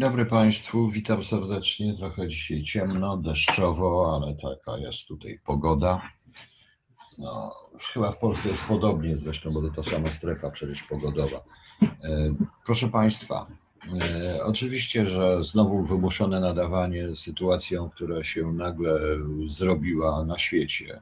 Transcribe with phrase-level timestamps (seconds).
[0.00, 1.96] Dzień dobry Państwu, witam serdecznie.
[1.96, 6.02] Trochę dzisiaj ciemno, deszczowo, ale taka jest tutaj pogoda.
[7.18, 7.54] No,
[7.92, 11.44] chyba w Polsce jest podobnie zresztą, bo to ta sama strefa przecież pogodowa.
[11.82, 11.88] E,
[12.64, 13.46] proszę Państwa,
[14.02, 19.00] e, oczywiście, że znowu wymuszone nadawanie sytuacją, która się nagle
[19.46, 21.00] zrobiła na świecie.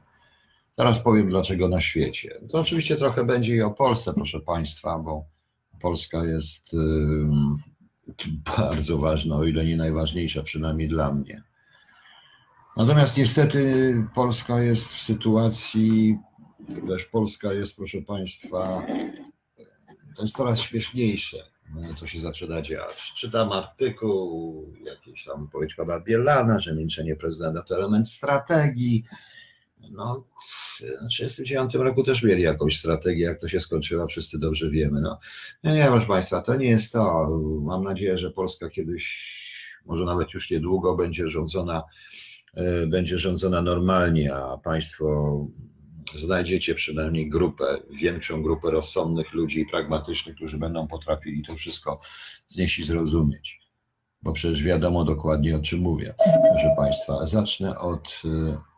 [0.75, 2.41] Teraz powiem dlaczego na świecie.
[2.49, 5.23] To oczywiście trochę będzie i o Polsce, proszę Państwa, bo
[5.81, 6.75] Polska jest
[8.57, 11.43] bardzo ważna, o ile nie najważniejsza, przynajmniej dla mnie.
[12.77, 16.17] Natomiast niestety Polska jest w sytuacji,
[16.87, 18.85] też Polska jest, proszę Państwa,
[20.15, 21.37] to jest coraz śmieszniejsze,
[21.97, 23.13] co się zaczyna dziać.
[23.17, 29.03] Czytam artykuł, jakiś tam wypowiedź pana Bielana, że milczenie prezydenta to element strategii.
[29.91, 35.01] No, w 1939 roku też mieli jakąś strategię, jak to się skończyło, wszyscy dobrze wiemy.
[35.01, 35.19] No,
[35.63, 37.29] nie, nie, proszę Państwa, to nie jest to.
[37.61, 39.39] Mam nadzieję, że Polska kiedyś,
[39.85, 41.83] może nawet już niedługo, będzie rządzona,
[42.53, 45.37] e, będzie rządzona normalnie, a Państwo
[46.15, 51.99] znajdziecie przynajmniej grupę, większą grupę rozsądnych ludzi i pragmatycznych, którzy będą potrafili to wszystko
[52.47, 53.59] znieść i zrozumieć.
[54.21, 56.13] Bo przecież wiadomo dokładnie o czym mówię.
[56.51, 58.69] Proszę Państwa, zacznę od E,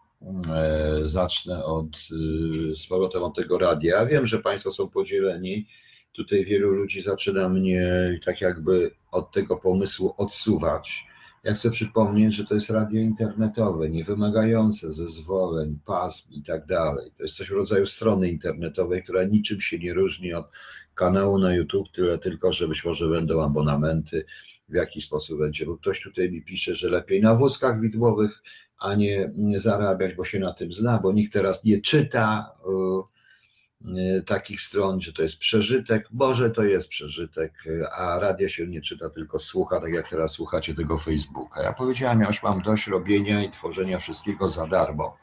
[1.06, 4.00] zacznę od, e, z powrotem od tego radia.
[4.00, 5.68] Ja wiem, że Państwo są podzieleni.
[6.14, 7.90] Tutaj wielu ludzi zaczyna mnie
[8.26, 11.06] tak jakby od tego pomysłu odsuwać.
[11.44, 17.12] Ja chcę przypomnieć, że to jest radio internetowe, niewymagające zezwoleń, pasm i tak dalej.
[17.18, 20.46] To jest coś w rodzaju strony internetowej, która niczym się nie różni od
[20.96, 24.26] kanału na YouTube, tyle tylko, że być może będą abonamenty,
[24.70, 28.42] w jaki sposób będzie, bo ktoś tutaj mi pisze, że lepiej na wózkach widłowych
[28.82, 32.52] a nie, zarabiać, bo się na tym zna, bo nikt teraz nie czyta
[33.86, 36.08] y, y, takich stron, że to jest przeżytek.
[36.12, 37.54] Boże, to jest przeżytek,
[37.98, 41.64] a radia się nie czyta, tylko słucha, tak jak teraz słuchacie tego Facebooka.
[41.64, 45.18] Ja powiedziałem, ja już mam dość robienia i tworzenia wszystkiego za darmo.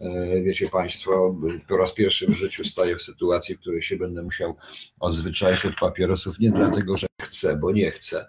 [0.00, 1.36] Y, wiecie Państwo,
[1.68, 4.56] po raz pierwszy w życiu staję w sytuacji, w której się będę musiał
[5.00, 8.26] odzwyczaić od papierosów, nie dlatego, że chcę, bo nie chcę,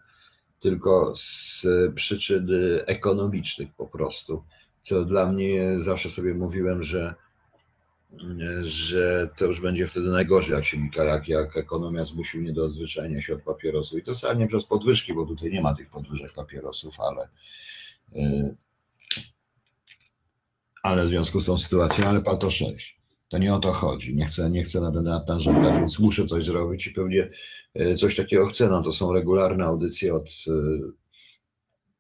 [0.60, 1.66] tylko z
[1.96, 2.48] przyczyn
[2.86, 4.44] ekonomicznych po prostu
[4.84, 7.16] co dla mnie zawsze sobie mówiłem, że,
[8.62, 13.22] że to już będzie wtedy najgorzej, jak się jak, jak ekonomia zmusi mnie do odzwyczajenia
[13.22, 14.00] się od papierosów.
[14.00, 17.28] I to wcale nie przez podwyżki, bo tutaj nie ma tych podwyżek papierosów, ale,
[18.16, 18.56] y,
[20.84, 23.02] ale w związku z tą sytuacją, ale to 6.
[23.30, 24.16] To nie o to chodzi.
[24.16, 27.30] Nie chcę, nie chcę na ten temat narzekać, więc muszę coś zrobić i pewnie
[27.80, 28.70] y, coś takiego chcę.
[28.70, 31.01] No to są regularne audycje od y,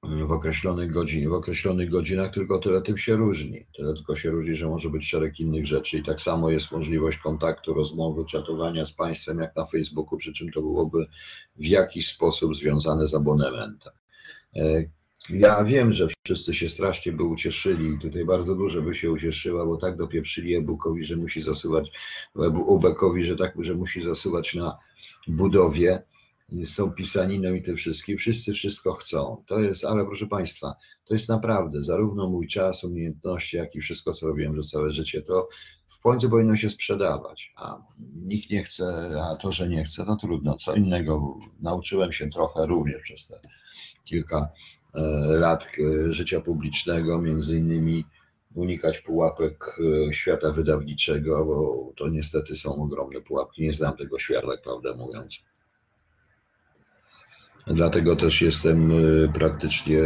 [0.03, 3.65] w określonych godzinach, w określonych godzinach, tylko tyle tym się różni.
[3.75, 7.17] Tyle tylko się różni, że może być szereg innych rzeczy i tak samo jest możliwość
[7.17, 11.07] kontaktu, rozmowy, czatowania z państwem jak na Facebooku, przy czym to byłoby
[11.55, 13.93] w jakiś sposób związane z abonamentem.
[14.55, 14.83] E,
[15.29, 19.65] ja wiem, że wszyscy się strasznie by ucieszyli i tutaj bardzo dużo by się ucieszyła,
[19.65, 21.91] bo tak dopieprzyli Ebukowi, że musi zasuwać,
[22.65, 24.77] Ubekowi, że tak, że musi zasuwać na
[25.27, 26.03] budowie
[26.77, 29.43] tą pisaniną i tym wszystkim, wszyscy wszystko chcą.
[29.47, 30.73] To jest, ale proszę Państwa,
[31.05, 35.21] to jest naprawdę zarówno mój czas, umiejętności, jak i wszystko, co robiłem przez całe życie,
[35.21, 35.47] to
[35.87, 37.77] w końcu powinno się sprzedawać, a
[38.15, 40.57] nikt nie chce, a to, że nie chce, to trudno.
[40.57, 43.39] Co innego, nauczyłem się trochę również przez te
[44.03, 44.49] kilka
[44.93, 45.01] e,
[45.39, 48.05] lat e, życia publicznego, między innymi
[48.55, 53.61] unikać pułapek e, świata wydawniczego, bo to niestety są ogromne pułapki.
[53.61, 55.35] Nie znam tego świata, prawdę mówiąc.
[57.67, 60.01] Dlatego też jestem y, praktycznie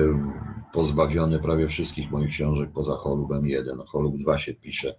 [0.73, 3.77] pozbawiony prawie wszystkich moich książek poza Cholubem 1.
[3.79, 4.95] Cholub 2 się pisze.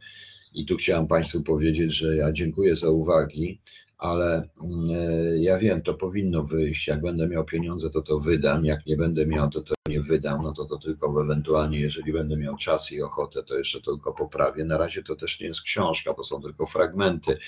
[0.55, 3.61] I tu chciałem Państwu powiedzieć, że ja dziękuję za uwagi,
[3.99, 6.89] ale y, ja wiem, to powinno wyjść.
[6.89, 8.65] Jak będę miał pieniądze, to to wydam.
[8.65, 10.43] Jak nie będę miał, to to nie wydam.
[10.43, 14.65] No to to tylko ewentualnie, jeżeli będę miał czas i ochotę, to jeszcze tylko poprawię.
[14.65, 17.39] Na razie to też nie jest książka, to są tylko fragmenty.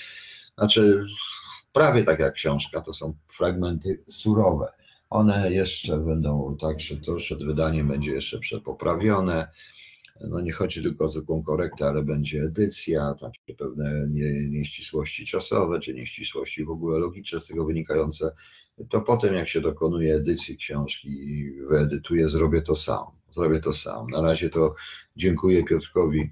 [0.57, 1.05] Znaczy,
[1.73, 4.79] prawie tak jak książka, to są fragmenty surowe
[5.09, 9.47] one jeszcze będą tak, że to przed wydaniem będzie jeszcze przepoprawione.
[10.29, 15.79] No nie chodzi tylko o zwykłą korektę, ale będzie edycja, takie pewne nie, nieścisłości czasowe,
[15.79, 18.31] czy nieścisłości w ogóle logiczne z tego wynikające.
[18.89, 23.05] To potem jak się dokonuje edycji książki i wyedytuję, zrobię to sam.
[23.31, 24.07] Zrobię to sam.
[24.07, 24.73] Na razie to
[25.15, 26.31] dziękuję Piotrkowi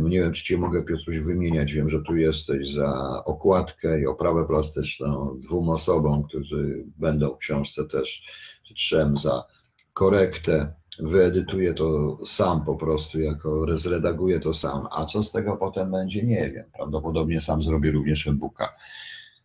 [0.00, 1.72] nie wiem, czy Cię mogę, Piotruś, wymieniać.
[1.72, 7.84] Wiem, że tu jesteś za okładkę i oprawę plastyczną dwóm osobom, którzy będą w książce
[7.84, 8.22] też,
[8.74, 9.44] trzem za
[9.92, 10.72] korektę.
[10.98, 14.86] Wyedytuję to sam po prostu, jako zredaguję to sam.
[14.90, 16.64] A co z tego potem będzie, nie wiem.
[16.76, 18.72] Prawdopodobnie sam zrobię również e-booka.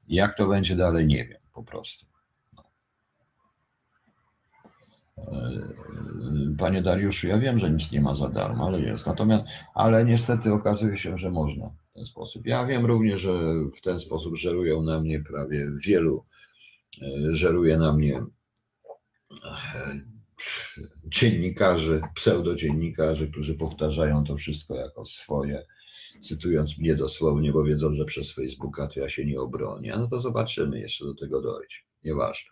[0.07, 2.05] Jak to będzie dalej, nie wiem po prostu.
[6.57, 9.05] Panie Dariuszu, ja wiem, że nic nie ma za darmo, ale jest.
[9.05, 12.45] Natomiast, ale niestety okazuje się, że można w ten sposób.
[12.45, 13.31] Ja wiem również, że
[13.77, 16.25] w ten sposób żerują na mnie prawie wielu,
[17.01, 20.01] e, żeruje na mnie e,
[21.05, 25.65] dziennikarzy, pseudodziennikarzy, którzy powtarzają to wszystko jako swoje,
[26.21, 29.93] cytując mnie dosłownie, bo wiedzą, że przez Facebooka to ja się nie obronię.
[29.97, 31.77] No to zobaczymy, jeszcze do tego dojdzie.
[32.03, 32.51] Nieważne.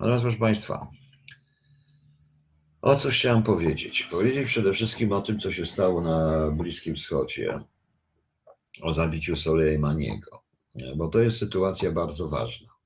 [0.00, 0.90] Natomiast proszę Państwa,
[2.82, 4.08] o co chciałem powiedzieć?
[4.10, 7.60] Powiedzieć przede wszystkim o tym, co się stało na Bliskim Wschodzie,
[8.82, 10.42] o zabiciu Soleimaniego,
[10.96, 12.76] bo to jest sytuacja bardzo ważna.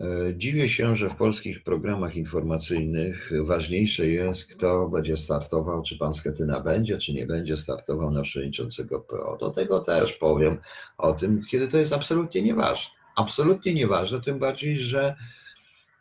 [0.00, 6.14] E, dziwię się, że w polskich programach informacyjnych ważniejsze jest, kto będzie startował, czy pan
[6.14, 9.36] Schetyna będzie, czy nie będzie startował na przewodniczącego PO.
[9.40, 10.58] Do tego też powiem
[10.98, 12.92] o tym, kiedy to jest absolutnie nieważne.
[13.16, 15.16] Absolutnie nieważne, tym bardziej, że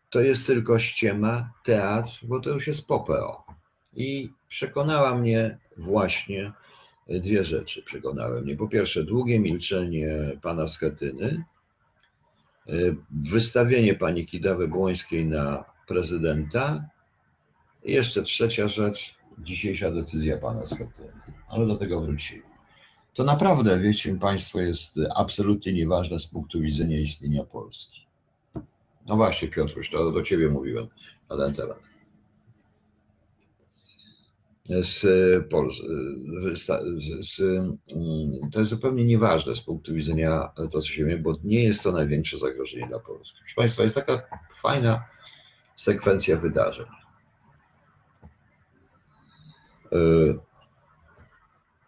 [0.10, 3.44] to jest tylko ściema, teatr, bo to już jest popeo.
[3.94, 6.52] I przekonała mnie właśnie
[7.08, 7.84] dwie rzeczy.
[7.84, 8.56] Przekonały mnie.
[8.56, 10.08] Po pierwsze, długie milczenie
[10.42, 11.44] pana Schetyny,
[13.12, 16.86] wystawienie pani Kidawy Błońskiej na prezydenta.
[17.84, 21.14] I jeszcze trzecia rzecz, dzisiejsza decyzja pana Schetyny.
[21.48, 22.44] Ale do tego wrócimy.
[23.14, 28.09] To naprawdę, wiecie Państwo, jest absolutnie nieważne z punktu widzenia istnienia Polski.
[29.08, 30.88] No właśnie, Piotruś, to do ciebie mówiłem
[31.30, 31.80] na ten temat.
[34.70, 35.02] Z,
[36.56, 36.66] z,
[37.22, 37.38] z,
[38.52, 41.92] to jest zupełnie nieważne z punktu widzenia to, co się dzieje, bo nie jest to
[41.92, 43.40] największe zagrożenie dla Polski.
[43.40, 44.22] Proszę Państwa, jest taka
[44.62, 45.04] fajna
[45.76, 46.86] sekwencja wydarzeń.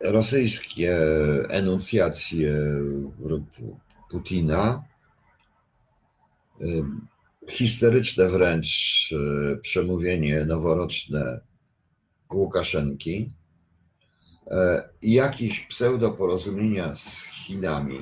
[0.02, 0.98] Rosyjskie
[1.50, 2.58] enuncjacje
[4.10, 4.84] Putina
[7.50, 8.70] histeryczne wręcz
[9.14, 11.42] e, przemówienie noworoczne
[12.34, 13.34] Łukaszenki,
[14.48, 18.00] e, jakieś pseudoporozumienia z Chinami.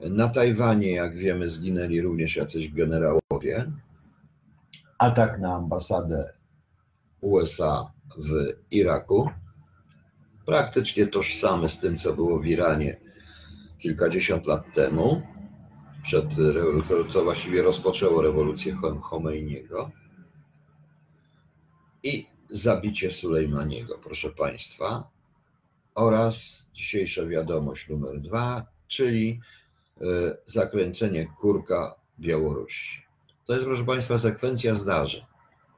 [0.00, 3.72] Na Tajwanie, jak wiemy, zginęli również jacyś generałowie.
[4.98, 6.32] Atak na ambasadę
[7.20, 9.30] USA w Iraku,
[10.46, 13.00] praktycznie tożsamy z tym, co było w Iranie
[13.78, 15.22] kilkadziesiąt lat temu
[16.06, 16.24] przed,
[17.08, 19.90] co właściwie rozpoczęło rewolucję Chomeiniego
[22.02, 25.10] i zabicie Sulejmaniego, proszę Państwa,
[25.94, 29.40] oraz dzisiejsza wiadomość numer dwa, czyli
[30.00, 30.04] e,
[30.46, 33.02] zakręcenie kurka Białorusi.
[33.46, 35.22] To jest, proszę Państwa, sekwencja zdarzeń,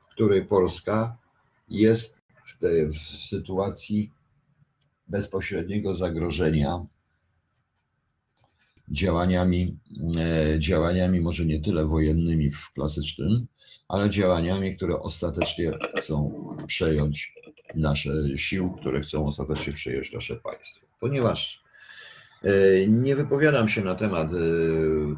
[0.01, 1.17] w której Polska
[1.69, 4.11] jest w, tej, w sytuacji
[5.09, 6.87] bezpośredniego zagrożenia
[8.91, 9.77] działaniami,
[10.17, 13.47] e, działaniami może nie tyle wojennymi w klasycznym,
[13.89, 17.35] ale działaniami, które ostatecznie chcą przejąć
[17.75, 20.87] nasze sił, które chcą ostatecznie przejąć nasze państwo.
[21.01, 21.63] Ponieważ
[22.43, 22.51] e,
[22.87, 24.37] nie wypowiadam się na temat, e,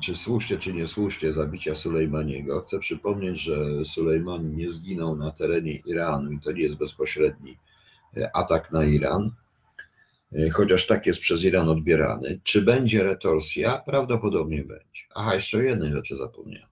[0.03, 2.61] czy słusznie, czy niesłusznie zabicia Sulejmaniego.
[2.61, 7.57] Chcę przypomnieć, że Sulejman nie zginął na terenie Iranu i to nie jest bezpośredni
[8.35, 9.31] atak na Iran,
[10.53, 12.41] chociaż tak jest przez Iran odbierany.
[12.43, 13.83] Czy będzie retorsja?
[13.87, 15.03] Prawdopodobnie będzie.
[15.15, 16.69] Aha, jeszcze o jednej rzeczy zapomniałem.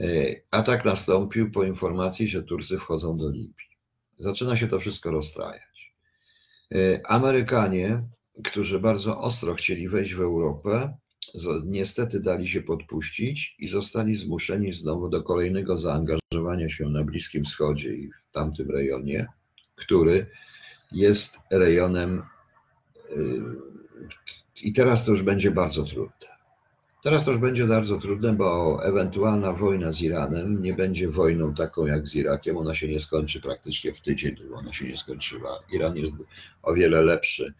[0.00, 0.06] E,
[0.50, 3.72] atak nastąpił po informacji, że Turcy wchodzą do Libii.
[4.18, 5.94] Zaczyna się to wszystko rozstrajać.
[6.74, 8.02] E, Amerykanie,
[8.44, 10.96] którzy bardzo ostro chcieli wejść w Europę,
[11.64, 17.94] niestety dali się podpuścić i zostali zmuszeni znowu do kolejnego zaangażowania się na Bliskim Wschodzie
[17.94, 19.26] i w tamtym rejonie,
[19.74, 20.26] który
[20.92, 22.22] jest rejonem
[24.62, 26.26] i teraz to już będzie bardzo trudne.
[27.02, 31.86] Teraz to już będzie bardzo trudne, bo ewentualna wojna z Iranem nie będzie wojną taką
[31.86, 32.56] jak z Irakiem.
[32.56, 35.58] Ona się nie skończy praktycznie w tydzień, ona się nie skończyła.
[35.72, 36.12] Iran jest
[36.62, 37.54] o wiele lepszy,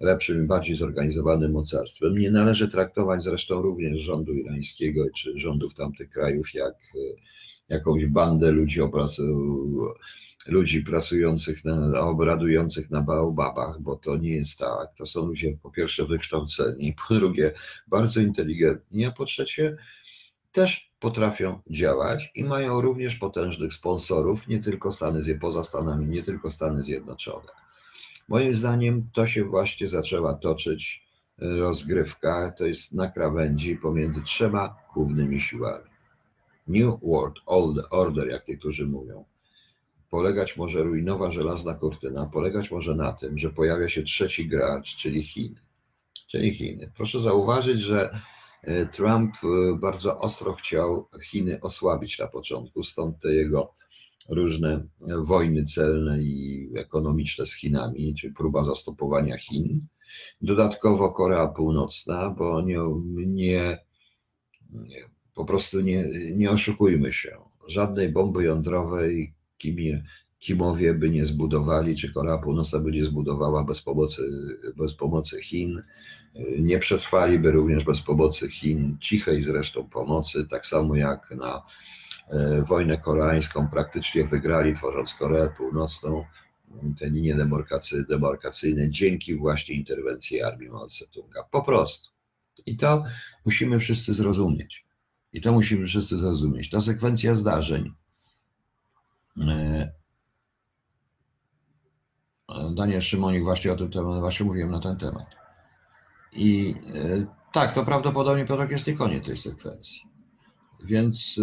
[0.00, 2.18] lepszym i bardziej zorganizowanym mocarstwem.
[2.18, 6.98] Nie należy traktować zresztą również rządu irańskiego czy rządów tamtych krajów jak e,
[7.68, 9.34] jakąś bandę ludzi opracowanych
[10.46, 14.94] ludzi pracujących, na, obradujących na baobabach, bo to nie jest tak.
[14.96, 17.52] To są ludzie po pierwsze wykształceni, po drugie
[17.86, 19.76] bardzo inteligentni, a po trzecie
[20.52, 26.50] też potrafią działać i mają również potężnych sponsorów, nie tylko Stany, poza Stanami, nie tylko
[26.50, 27.48] Stany Zjednoczone.
[28.28, 31.04] Moim zdaniem to się właśnie zaczęła toczyć
[31.38, 35.84] rozgrywka, to jest na krawędzi pomiędzy trzema głównymi siłami.
[36.66, 37.36] New World
[37.90, 39.24] Order, jak niektórzy mówią,
[40.10, 45.22] polegać może ruinowa żelazna kurtyna, polegać może na tym, że pojawia się trzeci gracz, czyli
[45.22, 45.60] Chiny.
[46.30, 46.92] Czyli Chiny.
[46.96, 48.10] Proszę zauważyć, że
[48.92, 49.34] Trump
[49.80, 53.74] bardzo ostro chciał Chiny osłabić na początku, stąd te jego
[54.28, 54.86] różne
[55.24, 59.86] wojny celne i ekonomiczne z Chinami, czy próba zastopowania Chin.
[60.42, 62.78] Dodatkowo Korea Północna, bo nie,
[63.26, 63.78] nie,
[65.34, 66.04] po prostu nie,
[66.36, 67.36] nie oszukujmy się.
[67.68, 70.02] Żadnej bomby jądrowej Kim,
[70.38, 74.22] Kimowie by nie zbudowali, czy Korea Północna by nie zbudowała bez pomocy,
[74.76, 75.82] bez pomocy Chin.
[76.58, 81.62] Nie przetrwaliby również bez pomocy Chin, cichej zresztą pomocy, tak samo jak na
[82.28, 86.24] E, wojnę koreańską praktycznie wygrali, tworząc Koreę Północną,
[86.98, 87.36] te linie
[88.08, 90.86] demarkacyjne dzięki właśnie interwencji armii Mao.
[91.50, 92.08] Po prostu.
[92.66, 93.04] I to
[93.44, 94.84] musimy wszyscy zrozumieć.
[95.32, 96.70] I to musimy wszyscy zrozumieć.
[96.70, 97.92] Ta sekwencja zdarzeń.
[99.40, 99.92] E,
[102.74, 105.26] Daniel Szymonik właśnie o tym temat, właśnie mówiłem na ten temat.
[106.32, 110.00] I e, tak, to prawdopodobnie Piotrek jest nie koniec tej sekwencji.
[110.84, 111.40] Więc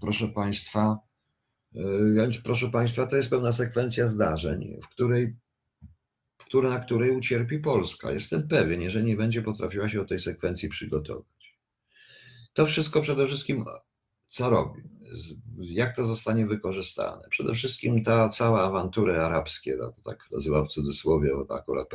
[0.00, 0.98] proszę Państwa,
[1.74, 1.80] e,
[2.14, 5.36] więc proszę Państwa, to jest pewna sekwencja zdarzeń, w której,
[6.36, 8.12] który, na której ucierpi Polska.
[8.12, 11.58] Jestem pewien, jeżeli nie będzie potrafiła się do tej sekwencji przygotować.
[12.52, 13.64] To wszystko przede wszystkim
[14.26, 14.82] co robi?
[15.58, 17.28] Jak to zostanie wykorzystane?
[17.30, 21.88] Przede wszystkim ta cała awantury arabskie, to tak nazywam w cudzysłowie, bo akurat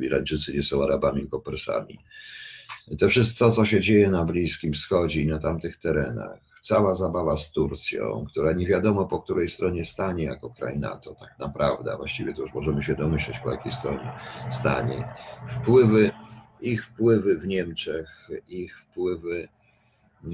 [0.00, 1.98] Irańczycy nie są Arabami, tylko Persami.
[2.98, 7.52] To wszystko, co się dzieje na Bliskim Wschodzie i na tamtych terenach, cała zabawa z
[7.52, 12.40] Turcją, która nie wiadomo po której stronie stanie jako kraj NATO, tak naprawdę, właściwie to
[12.40, 14.12] już możemy się domyśleć po jakiej stronie
[14.52, 15.08] stanie.
[15.48, 16.10] Wpływy,
[16.60, 19.48] ich wpływy w Niemczech, ich wpływy,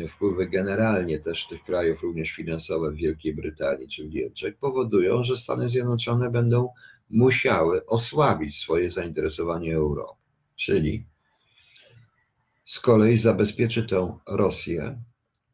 [0.09, 5.37] wpływy generalnie też tych krajów, również finansowe w Wielkiej Brytanii czy w Niemczech, powodują, że
[5.37, 6.69] Stany Zjednoczone będą
[7.11, 10.15] musiały osłabić swoje zainteresowanie Europą.
[10.57, 11.07] Czyli
[12.65, 15.03] z kolei zabezpieczy tę Rosję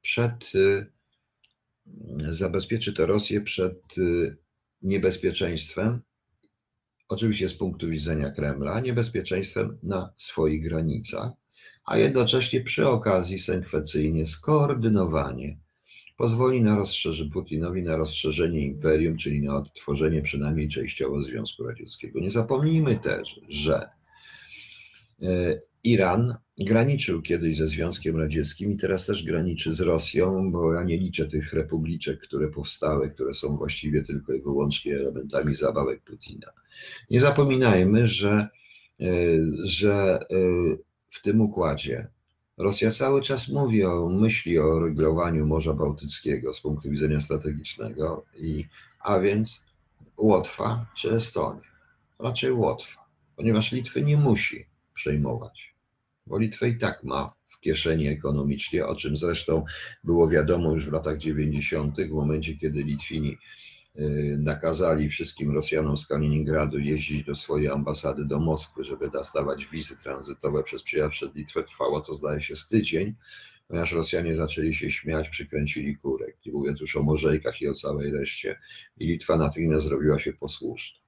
[0.03, 0.87] przed, y,
[2.29, 4.37] zabezpieczy to Rosję przed y,
[4.83, 6.01] niebezpieczeństwem,
[7.09, 11.33] oczywiście z punktu widzenia Kremla, niebezpieczeństwem na swoich granicach,
[11.87, 15.59] a jednocześnie przy okazji sekwencyjnie skoordynowanie
[16.17, 22.21] pozwoli na rozszerzenie Putinowi na rozszerzenie imperium, czyli na odtworzenie przynajmniej częściowo Związku Radzieckiego.
[22.21, 23.89] Nie zapomnijmy też, że
[25.23, 30.83] y, Iran graniczył kiedyś ze Związkiem Radzieckim i teraz też graniczy z Rosją, bo ja
[30.83, 36.47] nie liczę tych republiczek, które powstały, które są właściwie tylko i wyłącznie elementami zabawek Putina.
[37.11, 38.49] Nie zapominajmy, że,
[39.01, 39.07] e,
[39.65, 40.37] że e,
[41.11, 42.09] w tym układzie
[42.59, 48.65] Rosja cały czas mówi o myśli o regulowaniu Morza Bałtyckiego z punktu widzenia strategicznego, i,
[49.01, 49.63] a więc
[50.17, 51.61] Łotwa czy Estonia.
[52.19, 55.77] Raczej Łotwa, ponieważ Litwy nie musi przejmować
[56.27, 59.65] bo Litwa i tak ma w kieszeni ekonomicznie, o czym zresztą
[60.05, 63.39] było wiadomo już w latach 90., w momencie kiedy Litwini
[64.39, 70.63] nakazali wszystkim Rosjanom z Kaliningradu jeździć do swojej ambasady do Moskwy, żeby dostawać wizy tranzytowe
[70.63, 71.63] przez przyjazd przez Litwę.
[71.63, 73.15] Trwało to zdaje się z tydzień,
[73.69, 78.13] ponieważ Rosjanie zaczęli się śmiać, przykręcili kurek, nie mówiąc już o Morzejkach i o całej
[78.13, 78.59] reszcie.
[78.99, 81.01] I Litwa natychmiast zrobiła się posłuszna.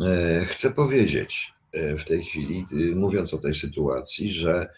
[0.00, 4.68] E, chcę powiedzieć, E, w tej chwili, y, mówiąc o tej sytuacji, że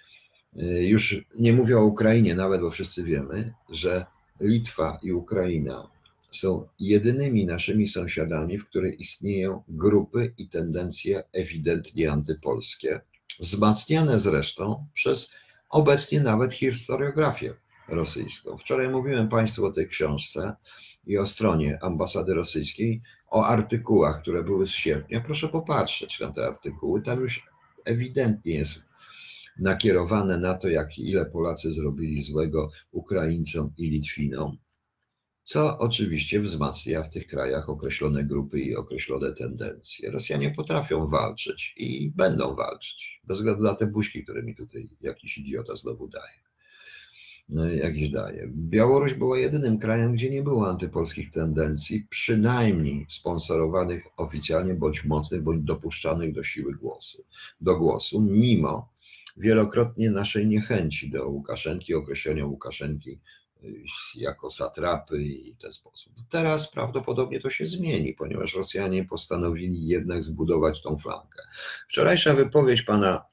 [0.56, 4.06] y, już nie mówię o Ukrainie nawet, bo wszyscy wiemy, że
[4.40, 5.90] Litwa i Ukraina
[6.36, 13.00] są jedynymi naszymi sąsiadami, w których istnieją grupy i tendencje ewidentnie antypolskie,
[13.40, 15.30] wzmacniane zresztą przez
[15.70, 17.54] obecnie nawet historiografię
[17.88, 18.56] rosyjską.
[18.56, 20.54] Wczoraj mówiłem Państwu o tej książce
[21.06, 25.20] i o stronie ambasady rosyjskiej, o artykułach, które były z sierpnia.
[25.20, 27.02] Proszę popatrzeć na te artykuły.
[27.02, 27.46] Tam już
[27.84, 28.74] ewidentnie jest
[29.58, 34.56] nakierowane na to, jak ile Polacy zrobili złego Ukraińcom i Litwinom,
[35.44, 40.10] co oczywiście wzmacnia w tych krajach określone grupy i określone tendencje.
[40.10, 45.38] Rosjanie potrafią walczyć i będą walczyć, bez względu na te buźki, które mi tutaj jakiś
[45.38, 46.44] idiota znowu daje.
[47.48, 48.48] No, jakiś daje.
[48.48, 55.64] Białoruś była jedynym krajem, gdzie nie było antypolskich tendencji, przynajmniej sponsorowanych oficjalnie, bądź mocnych, bądź
[55.64, 57.24] dopuszczanych do siły głosu,
[57.60, 58.94] do głosu, mimo
[59.36, 63.20] wielokrotnie naszej niechęci do Łukaszenki, określenia Łukaszenki
[64.14, 66.12] jako satrapy i w ten sposób.
[66.30, 71.42] Teraz prawdopodobnie to się zmieni, ponieważ Rosjanie postanowili jednak zbudować tą flankę.
[71.88, 73.24] Wczorajsza wypowiedź pana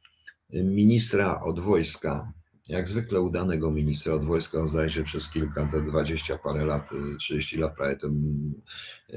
[0.54, 2.34] ministra od wojska,
[2.68, 7.58] jak zwykle udanego ministra od wojska, zdaje się przez kilka, te dwadzieścia parę lat, 30
[7.58, 8.08] lat prawie to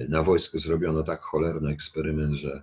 [0.08, 2.62] na wojsku zrobiono tak cholerny eksperyment, że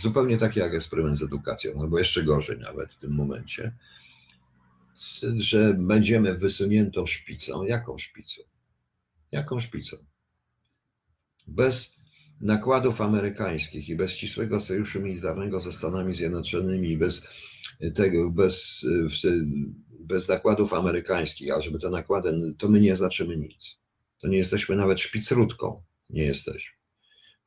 [0.00, 3.72] zupełnie taki jak eksperyment z edukacją, albo jeszcze gorzej nawet w tym momencie,
[5.38, 7.64] że będziemy wysuniętą szpicą.
[7.64, 8.42] Jaką szpicą?
[9.32, 9.96] Jaką szpicą?
[11.46, 11.92] Bez
[12.40, 17.22] nakładów amerykańskich i bez ścisłego sojuszu militarnego ze Stanami Zjednoczonymi, bez
[17.94, 18.86] tego, bez,
[20.00, 23.76] bez nakładów amerykańskich, a żeby te nakłady, to my nie znaczymy nic.
[24.20, 25.82] To nie jesteśmy nawet szpicrutką.
[26.10, 26.80] Nie jesteśmy.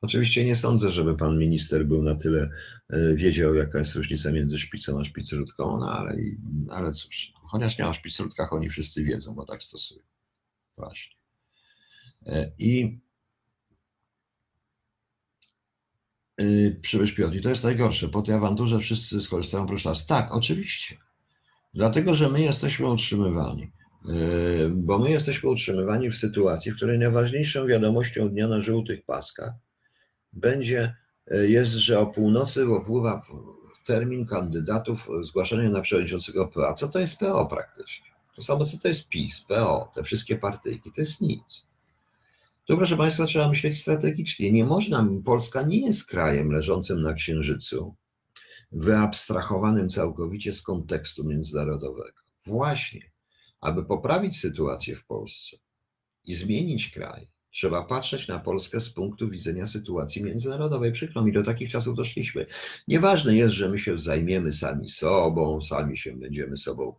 [0.00, 2.50] Oczywiście nie sądzę, żeby pan minister był na tyle,
[2.90, 6.16] e, wiedział, jaka jest różnica między szpicą a szpicrutką, no ale,
[6.70, 10.02] ale cóż, chociaż nie o szpicrutkach oni wszyscy wiedzą, bo tak stosują.
[10.76, 11.16] Właśnie.
[12.26, 13.00] E, I
[16.38, 20.06] yy, przybysz Piotr, to jest najgorsze, po tej awanturze wszyscy skorzystają proszę nas.
[20.06, 20.96] Tak, oczywiście.
[21.74, 23.72] Dlatego, że my jesteśmy utrzymywani.
[24.04, 29.52] Yy, bo my jesteśmy utrzymywani w sytuacji, w której najważniejszą wiadomością dnia na żółtych paskach
[30.32, 30.96] będzie,
[31.30, 33.22] yy, jest, że o północy opływa
[33.84, 36.74] termin kandydatów zgłaszania na przewodniczącego PO.
[36.74, 38.06] Co to jest PO praktycznie?
[38.36, 41.62] To samo, co to jest PiS, PO, te wszystkie partyjki, to jest nic.
[42.64, 44.52] Tu, proszę Państwa, trzeba myśleć strategicznie.
[44.52, 47.94] Nie można, Polska nie jest krajem leżącym na księżycu,
[48.72, 52.18] wyabstrahowanym całkowicie z kontekstu międzynarodowego.
[52.46, 53.14] Właśnie
[53.64, 55.56] aby poprawić sytuację w Polsce
[56.24, 60.92] i zmienić kraj, trzeba patrzeć na Polskę z punktu widzenia sytuacji międzynarodowej.
[60.92, 62.46] Przykro mi, do takich czasów doszliśmy.
[62.88, 66.96] Nieważne jest, że my się zajmiemy sami sobą, sami się będziemy sobą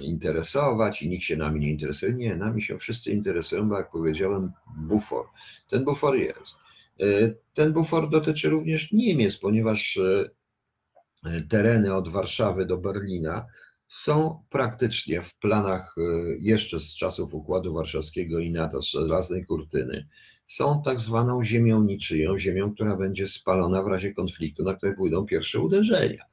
[0.00, 2.12] interesować i nikt się nami nie interesuje.
[2.12, 5.26] Nie, nami się wszyscy interesują, bo jak powiedziałem, bufor.
[5.68, 6.56] Ten bufor jest.
[7.00, 7.06] E,
[7.54, 13.46] ten bufor dotyczy również Niemiec, ponieważ e, tereny od Warszawy do Berlina
[13.88, 16.02] są praktycznie w planach e,
[16.40, 20.08] jeszcze z czasów Układu Warszawskiego i NATO, z żelaznej kurtyny,
[20.46, 25.26] są tak zwaną ziemią niczyją, ziemią, która będzie spalona w razie konfliktu, na które pójdą
[25.26, 26.24] pierwsze uderzenia.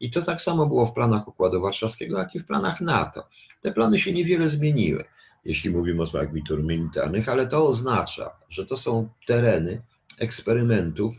[0.00, 3.28] I to tak samo było w planach Układu Warszawskiego, jak i w planach NATO.
[3.60, 5.04] Te plany się niewiele zmieniły,
[5.44, 9.82] jeśli mówimy o sprawach militarnych, ale to oznacza, że to są tereny
[10.18, 11.14] eksperymentów,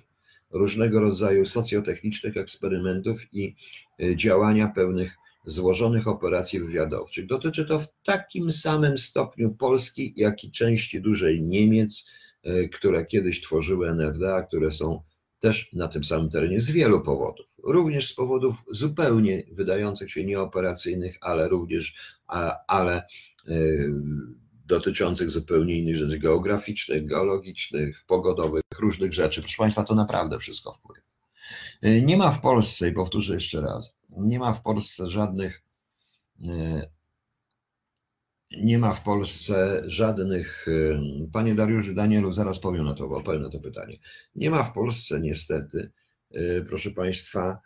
[0.51, 3.56] różnego rodzaju socjotechnicznych eksperymentów i
[4.01, 7.25] e, działania pełnych złożonych operacji wywiadowczych.
[7.25, 12.06] Dotyczy to w takim samym stopniu Polski, jak i części dużej Niemiec,
[12.43, 15.01] e, które kiedyś tworzyły NRD, które są
[15.39, 17.45] też na tym samym terenie z wielu powodów.
[17.63, 21.95] Również z powodów zupełnie wydających się nieoperacyjnych, ale również
[22.67, 22.95] ale
[23.47, 23.53] e,
[24.65, 29.41] dotyczących zupełnie innych rzeczy geograficznych, geologicznych, pogodowych, różnych rzeczy.
[29.41, 31.01] Proszę Państwa, to naprawdę wszystko wpływa.
[31.82, 35.62] E, nie ma w Polsce, i powtórzę jeszcze raz, nie ma w Polsce żadnych
[36.45, 36.89] e,
[38.62, 40.65] nie ma w Polsce żadnych.
[40.67, 43.97] E, panie Dariuszu, Danielu, zaraz powiem na to, odpowiem na to pytanie.
[44.36, 45.91] Nie ma w Polsce niestety,
[46.32, 47.60] e, proszę Państwa,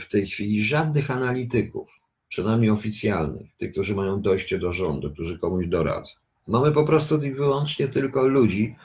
[0.00, 1.88] w tej chwili żadnych analityków,
[2.28, 6.12] przynajmniej oficjalnych, tych, którzy mają dojście do rządu, którzy komuś doradzą.
[6.46, 8.76] Mamy po prostu i wyłącznie tylko ludzi,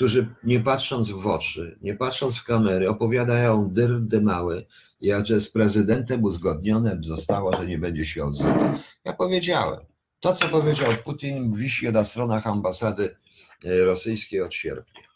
[0.00, 4.62] którzy nie patrząc w oczy, nie patrząc w kamery, opowiadają dyrdy małe,
[5.00, 8.74] jakże z prezydentem uzgodnione zostało, że nie będzie się odzywał.
[9.04, 9.80] Ja powiedziałem,
[10.20, 13.16] to co powiedział Putin wisi na stronach ambasady
[13.64, 15.09] e, rosyjskiej od sierpnia.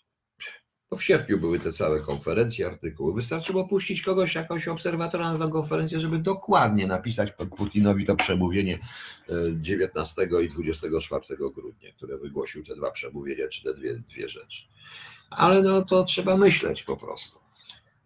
[0.97, 3.15] W sierpniu były te całe konferencje, artykuły.
[3.15, 8.79] Wystarczyło puścić kogoś, jakąś obserwatora na tę konferencję, żeby dokładnie napisać Putinowi to przemówienie
[9.55, 14.63] 19 e, i 24 grudnia, które wygłosił te dwa przemówienia, czy te dwie, dwie rzeczy.
[15.31, 17.44] Ale no to trzeba myśleć po prostu.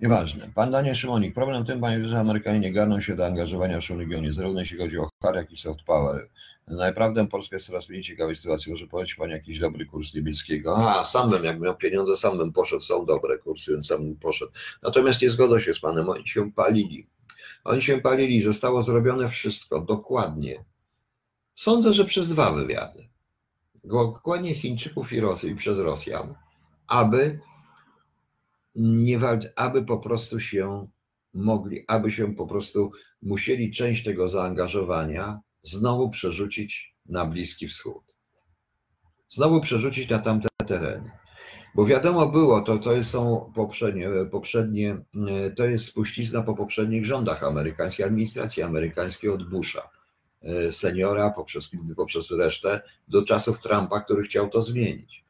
[0.00, 0.50] Nieważne.
[0.54, 1.34] Pan Daniel Szymonik.
[1.34, 4.78] Problem w tym, panie że Amerykanie nie garną się do angażowania w regionie, zarówno jeśli
[4.78, 6.28] chodzi o hard, jak i soft power.
[6.66, 8.72] Naprawdę Polska jest coraz mniej ciekawej sytuacji.
[8.72, 10.90] Może powiedzieć pan jakiś dobry kurs Libyckiego?
[10.90, 12.80] A, sam bym, jak miał pieniądze, sam bym poszedł.
[12.80, 14.52] Są dobre kursy, więc sam bym poszedł.
[14.82, 16.08] Natomiast nie zgodzę się z panem.
[16.08, 17.06] Oni się palili.
[17.64, 18.42] Oni się palili.
[18.42, 20.64] Zostało zrobione wszystko dokładnie.
[21.56, 23.08] Sądzę, że przez dwa wywiady.
[23.84, 26.34] Dokładnie Chińczyków i Rosji, przez Rosjan,
[26.86, 27.40] aby
[28.78, 29.18] nie
[29.56, 30.88] aby po prostu się
[31.34, 32.90] mogli, aby się po prostu
[33.22, 38.04] musieli część tego zaangażowania znowu przerzucić na Bliski Wschód.
[39.28, 41.10] Znowu przerzucić na tamte tereny.
[41.74, 44.98] Bo wiadomo było, to, to są poprzednie, poprzednie,
[45.56, 49.90] to jest spuścizna po poprzednich rządach amerykańskiej, administracji amerykańskiej od Busha,
[50.70, 55.27] seniora poprzez, poprzez resztę, do czasów Trumpa, który chciał to zmienić.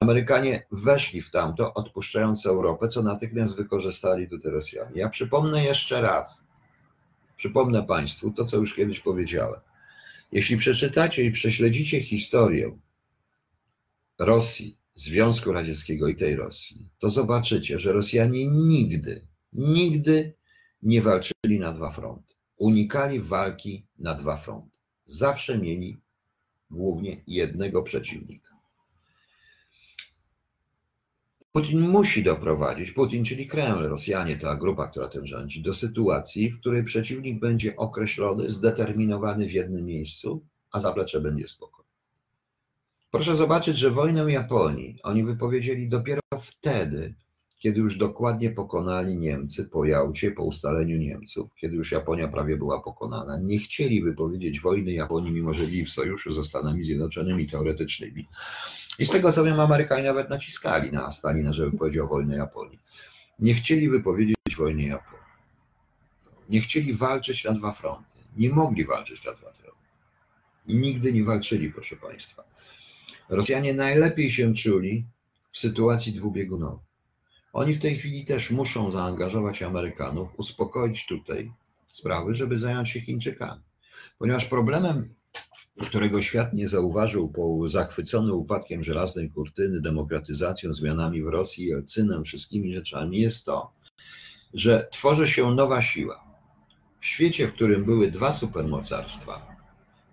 [0.00, 5.00] Amerykanie weszli w tamto, odpuszczając Europę, co natychmiast wykorzystali tutaj Rosjanie.
[5.00, 6.44] Ja przypomnę jeszcze raz,
[7.36, 9.60] przypomnę Państwu to, co już kiedyś powiedziałem.
[10.32, 12.78] Jeśli przeczytacie i prześledzicie historię
[14.18, 20.34] Rosji, Związku Radzieckiego i tej Rosji, to zobaczycie, że Rosjanie nigdy Nigdy
[20.82, 22.34] nie walczyli na dwa fronty.
[22.56, 24.76] Unikali walki na dwa fronty.
[25.06, 26.00] Zawsze mieli
[26.70, 28.49] głównie jednego przeciwnika.
[31.52, 36.60] Putin musi doprowadzić, Putin, czyli Kreml, Rosjanie, ta grupa, która tym rządzi, do sytuacji, w
[36.60, 41.90] której przeciwnik będzie określony, zdeterminowany w jednym miejscu, a zaplecze będzie spokojne.
[43.10, 47.14] Proszę zobaczyć, że wojnę Japonii oni wypowiedzieli dopiero wtedy,
[47.58, 52.82] kiedy już dokładnie pokonali Niemcy po Jałcie, po ustaleniu Niemców, kiedy już Japonia prawie była
[52.82, 58.26] pokonana, nie chcieli wypowiedzieć wojny Japonii, mimo że byli w sojuszu ze Stanami Zjednoczonymi teoretycznymi.
[59.00, 62.78] I z tego co wiem, Amerykanie nawet naciskali na Stalina, żeby powiedział wojnę Japonii.
[63.38, 65.26] Nie chcieli wypowiedzieć wojny Japonii.
[66.48, 68.18] Nie chcieli walczyć na dwa fronty.
[68.36, 69.60] Nie mogli walczyć na dwa fronty.
[70.66, 72.44] I nigdy nie walczyli, proszę Państwa.
[73.28, 75.04] Rosjanie najlepiej się czuli
[75.50, 76.84] w sytuacji dwubiegunowej.
[77.52, 81.52] Oni w tej chwili też muszą zaangażować Amerykanów, uspokoić tutaj
[81.92, 83.62] sprawy, żeby zająć się Chińczykami.
[84.18, 85.14] Ponieważ problemem,
[85.82, 92.72] którego świat nie zauważył po zachwycony upadkiem żelaznej kurtyny, demokratyzacją, zmianami w Rosji, Jelcynem, wszystkimi
[92.72, 93.72] rzeczami, jest to,
[94.54, 96.24] że tworzy się nowa siła.
[97.00, 99.56] W świecie, w którym były dwa supermocarstwa,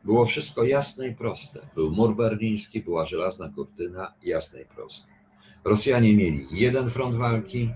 [0.03, 1.59] było wszystko jasne i proste.
[1.75, 5.07] Był mur berliński, była żelazna kurtyna, jasne i proste.
[5.63, 7.69] Rosjanie mieli jeden front walki,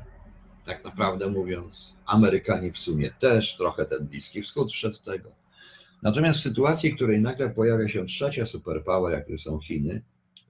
[0.65, 5.40] tak naprawdę mówiąc, Amerykanie w sumie też, trochę ten Bliski Wschód wszedł tego.
[6.01, 10.01] Natomiast w sytuacji, w której nagle pojawia się trzecia superpower, jakie są Chiny,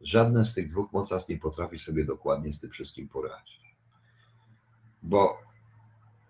[0.02, 3.76] żadne z tych dwóch mocarstw nie potrafi sobie dokładnie z tym wszystkim poradzić.
[5.04, 5.38] Bo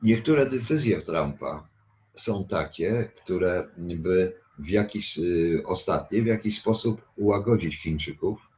[0.01, 1.67] niektóre decyzje Trumpa
[2.15, 8.49] są takie, które by w jakiś y, ostatnie, w jakiś sposób ułagodzić Chińczyków,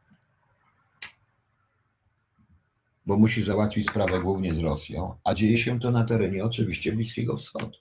[3.06, 7.38] bo musi załatwić sprawę głównie z Rosją, a dzieje się to na terenie oczywiście Bliskiego
[7.38, 7.78] Wschodu.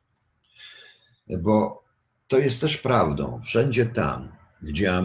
[1.42, 1.81] Bo
[2.26, 4.32] to jest też prawdą, wszędzie tam,
[4.62, 5.02] gdzie,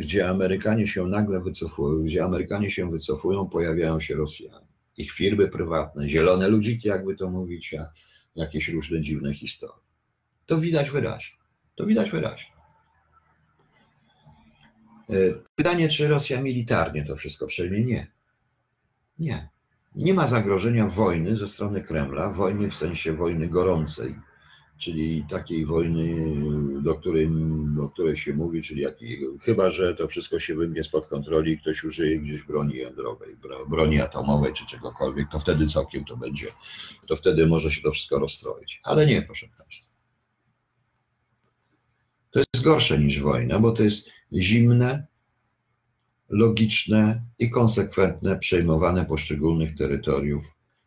[0.00, 4.66] gdzie Amerykanie się nagle wycofują, gdzie Amerykanie się wycofują, pojawiają się Rosjanie.
[4.96, 7.90] Ich firmy prywatne, zielone ludziki, jakby to mówić, a
[8.34, 9.82] jakieś różne dziwne historie.
[10.46, 11.38] To widać wyraźnie.
[11.74, 12.52] To widać wyraźnie.
[15.10, 15.14] E,
[15.54, 17.84] pytanie, czy Rosja militarnie to wszystko przejmie?
[17.84, 18.06] Nie.
[19.18, 19.48] Nie.
[19.94, 24.14] Nie ma zagrożenia wojny ze strony Kremla, wojny w sensie wojny gorącej,
[24.80, 26.34] czyli takiej wojny,
[26.82, 27.30] do której,
[27.82, 28.84] o której się mówi, czyli
[29.42, 33.36] chyba, że to wszystko się wymknie spod kontroli i ktoś użyje gdzieś broni jądrowej,
[33.68, 36.46] broni atomowej czy czegokolwiek, to wtedy całkiem to będzie,
[37.08, 38.80] to wtedy może się to wszystko rozstroić.
[38.84, 39.90] Ale nie, proszę Państwa.
[42.30, 45.06] To jest gorsze niż wojna, bo to jest zimne,
[46.28, 50.44] logiczne i konsekwentne przejmowane poszczególnych terytoriów,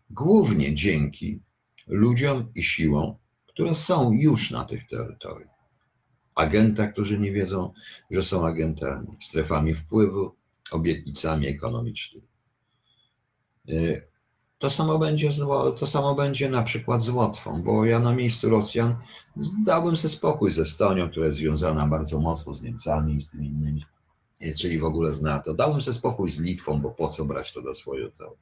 [0.10, 1.40] głównie dzięki
[1.88, 3.16] ludziom i siłom,
[3.54, 5.54] które są już na tych terytoriach.
[6.36, 7.74] Agentach, którzy nie wiedzą,
[8.12, 10.36] że są agentami, strefami wpływu,
[10.72, 12.28] obietnicami ekonomicznymi.
[13.70, 14.08] Y,
[14.58, 15.30] to samo będzie,
[15.80, 18.96] to samo będzie na przykład z Łotwą, bo ja na miejscu Rosjan
[19.66, 23.48] dałbym sobie spokój ze Estonią, która jest związana bardzo mocno z Niemcami i z tymi
[23.48, 23.86] innymi,
[24.58, 25.54] czyli w ogóle z NATO.
[25.54, 28.36] Dałbym sobie spokój z Litwą, bo po co brać to do swojego,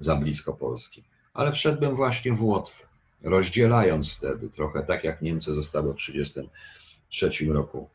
[0.00, 1.04] za blisko Polski.
[1.34, 2.89] Ale wszedłbym właśnie w Łotwę,
[3.22, 7.88] rozdzielając wtedy trochę tak jak Niemcy zostały w 1933 roku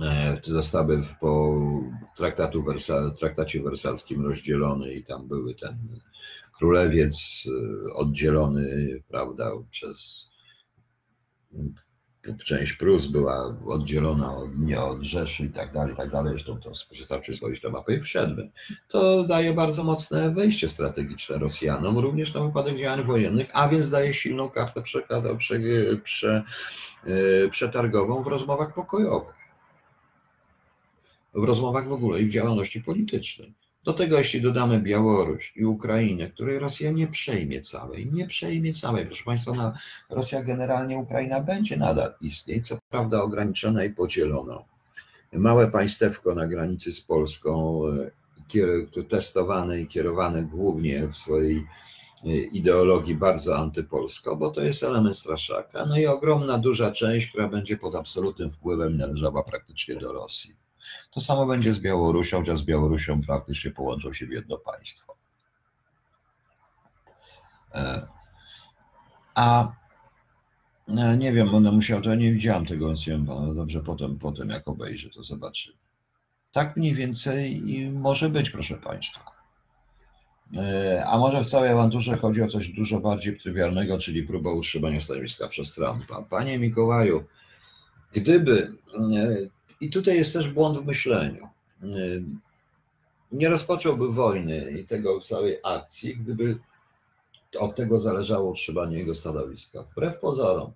[0.00, 1.60] e, zostały po
[2.16, 5.78] traktatu Wersa, traktacie wersalskim rozdzielone i tam były ten
[6.58, 10.26] królewiec y, oddzielony, prawda, przez
[12.44, 16.32] część Prus była oddzielona od, nie od Rzeszy i tak dalej, i tak dalej.
[16.32, 18.50] Zresztą to wystarczy spojrzeć na mapę i wszedłbym.
[18.88, 24.14] To daje bardzo mocne wejście strategiczne Rosjanom, również na wypadek działań wojennych, a więc daje
[24.14, 25.02] silną kartę prze,
[25.38, 25.60] prze,
[26.02, 26.42] prze,
[27.50, 29.34] przetargową w rozmowach pokojowych.
[31.34, 33.54] W rozmowach w ogóle i w działalności politycznej.
[33.86, 39.06] Do tego, jeśli dodamy Białoruś i Ukrainę, której Rosja nie przejmie całej, nie przejmie całej.
[39.06, 39.72] Proszę Państwa, no,
[40.10, 44.58] Rosja generalnie, Ukraina będzie nadal istnieć, co prawda ograniczona i podzielona.
[45.32, 47.82] Małe państewko na granicy z Polską,
[48.96, 51.66] e, testowane i kierowane głównie w swojej
[52.24, 55.86] e, ideologii bardzo antypolsko, bo to jest element straszaka.
[55.86, 60.65] No i ogromna, duża część, która będzie pod absolutnym wpływem należała praktycznie do Rosji.
[61.10, 65.16] To samo będzie z Białorusią, chociaż z Białorusią praktycznie połączą się w jedno państwo.
[67.74, 68.06] E,
[69.34, 69.72] a
[70.88, 74.68] e, nie wiem, będę musiał, to nie widziałem tego, więc wiem, dobrze potem, potem jak
[74.68, 75.76] obejrzę, to zobaczymy.
[76.52, 79.36] Tak mniej więcej może być, proszę Państwa.
[80.56, 85.00] E, a może w całej awanturze chodzi o coś dużo bardziej trywialnego, czyli próba utrzymania
[85.00, 86.22] stanowiska przez Trumpa.
[86.22, 87.24] Panie Mikołaju,
[88.12, 88.72] gdyby,
[89.80, 91.48] i tutaj jest też błąd w myśleniu,
[93.32, 96.58] nie rozpocząłby wojny i tego całej akcji, gdyby
[97.58, 99.82] od tego zależało utrzymanie jego stanowiska.
[99.82, 100.72] Wbrew pozorom,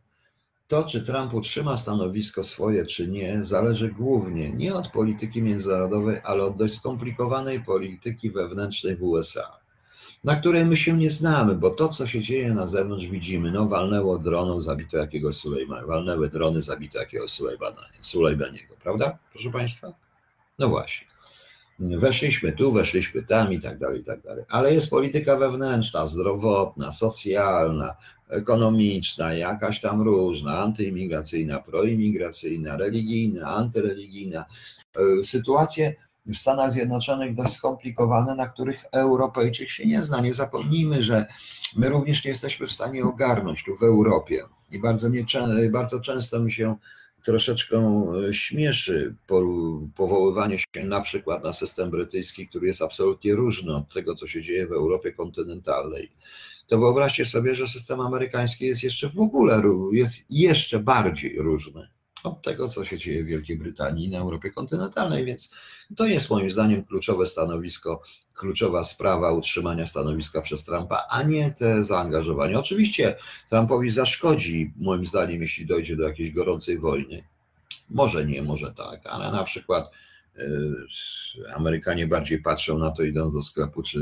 [0.69, 6.45] to, czy Trump utrzyma stanowisko swoje, czy nie, zależy głównie nie od polityki międzynarodowej, ale
[6.45, 9.60] od dość skomplikowanej polityki wewnętrznej w USA,
[10.25, 13.53] na której my się nie znamy, bo to, co się dzieje na zewnątrz, widzimy.
[13.53, 17.31] No, walnęło droną, zabito jakiegoś Sulejmana, walnęły drony, zabito jakiegoś
[18.03, 19.93] Sulejmaniego, prawda, proszę Państwa?
[20.59, 21.07] No właśnie.
[21.79, 24.45] Weszliśmy tu, weszliśmy tam i tak dalej, i tak dalej.
[24.49, 27.95] Ale jest polityka wewnętrzna, zdrowotna, socjalna,
[28.29, 34.45] ekonomiczna, jakaś tam różna, antyimigracyjna, proimigracyjna, religijna, antyreligijna.
[34.97, 35.95] E, sytuacje
[36.35, 40.21] w Stanach Zjednoczonych dość skomplikowane, na których Europejczyk się nie zna.
[40.21, 41.27] Nie zapomnijmy, że
[41.77, 44.45] my również nie jesteśmy w stanie ogarnąć tu w Europie.
[44.71, 45.25] I bardzo, mnie,
[45.71, 46.77] bardzo często mi się
[47.25, 49.15] troszeczkę śmieszy
[49.97, 54.43] powoływanie się na przykład na system brytyjski, który jest absolutnie różny od tego, co się
[54.43, 56.13] dzieje w Europie kontynentalnej
[56.71, 59.63] to wyobraźcie sobie, że system amerykański jest jeszcze w ogóle,
[59.93, 61.89] jest jeszcze bardziej różny
[62.23, 65.51] od tego, co się dzieje w Wielkiej Brytanii i na Europie kontynentalnej, więc
[65.97, 68.03] to jest moim zdaniem kluczowe stanowisko,
[68.35, 72.59] kluczowa sprawa utrzymania stanowiska przez Trumpa, a nie te zaangażowanie.
[72.59, 73.17] Oczywiście
[73.51, 77.25] Trumpowi zaszkodzi, moim zdaniem, jeśli dojdzie do jakiejś gorącej wojny.
[77.91, 79.91] Może nie, może tak, ale na przykład
[80.39, 83.99] Y, Amerykanie bardziej patrzą na to, idąc do sklepu, czy,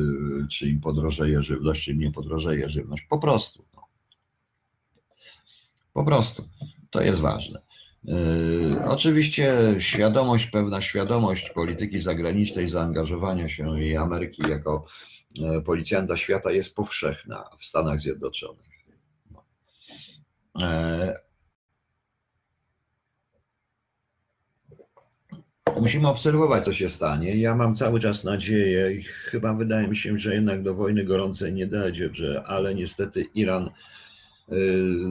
[0.51, 3.03] czy im podrożeje żywność, czy im nie podrożeje żywność.
[3.03, 3.65] Po prostu.
[3.75, 3.83] No.
[5.93, 6.49] Po prostu.
[6.91, 7.61] To jest ważne.
[8.09, 14.85] Yy, oczywiście świadomość, pewna świadomość polityki zagranicznej, zaangażowania się i Ameryki jako
[15.43, 18.67] e, policjanta świata jest powszechna w Stanach Zjednoczonych.
[19.31, 19.45] No.
[20.63, 21.15] E,
[25.81, 27.37] Musimy obserwować, co się stanie.
[27.37, 31.53] Ja mam cały czas nadzieję i chyba wydaje mi się, że jednak do wojny gorącej
[31.53, 33.71] nie dojdzie, że, ale niestety Iran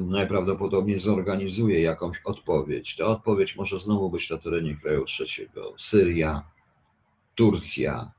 [0.07, 2.95] najprawdopodobniej zorganizuje jakąś odpowiedź.
[2.95, 5.73] Ta odpowiedź może znowu być na terenie kraju trzeciego.
[5.77, 6.43] Syria,
[7.35, 8.11] Turcja.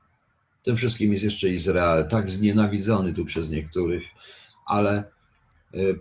[0.63, 4.03] Tym wszystkim jest jeszcze Izrael, tak znienawidzony tu przez niektórych,
[4.65, 5.03] ale
[5.75, 5.99] y,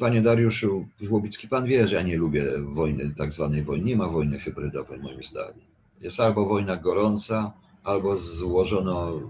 [0.00, 3.84] Panie Dariuszu Żłobicki, pan wie, że ja nie lubię wojny, tak zwanej wojny.
[3.84, 5.66] Nie ma wojny hybrydowej, moim zdaniem.
[6.00, 7.52] Jest albo wojna gorąca,
[7.84, 9.20] albo złożono,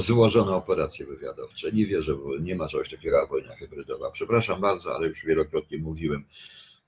[0.00, 1.72] złożone operacje wywiadowcze.
[1.72, 4.10] Nie wierzę, nie ma czegoś takiego jak wojna hybrydowa.
[4.10, 6.24] Przepraszam bardzo, ale już wielokrotnie mówiłem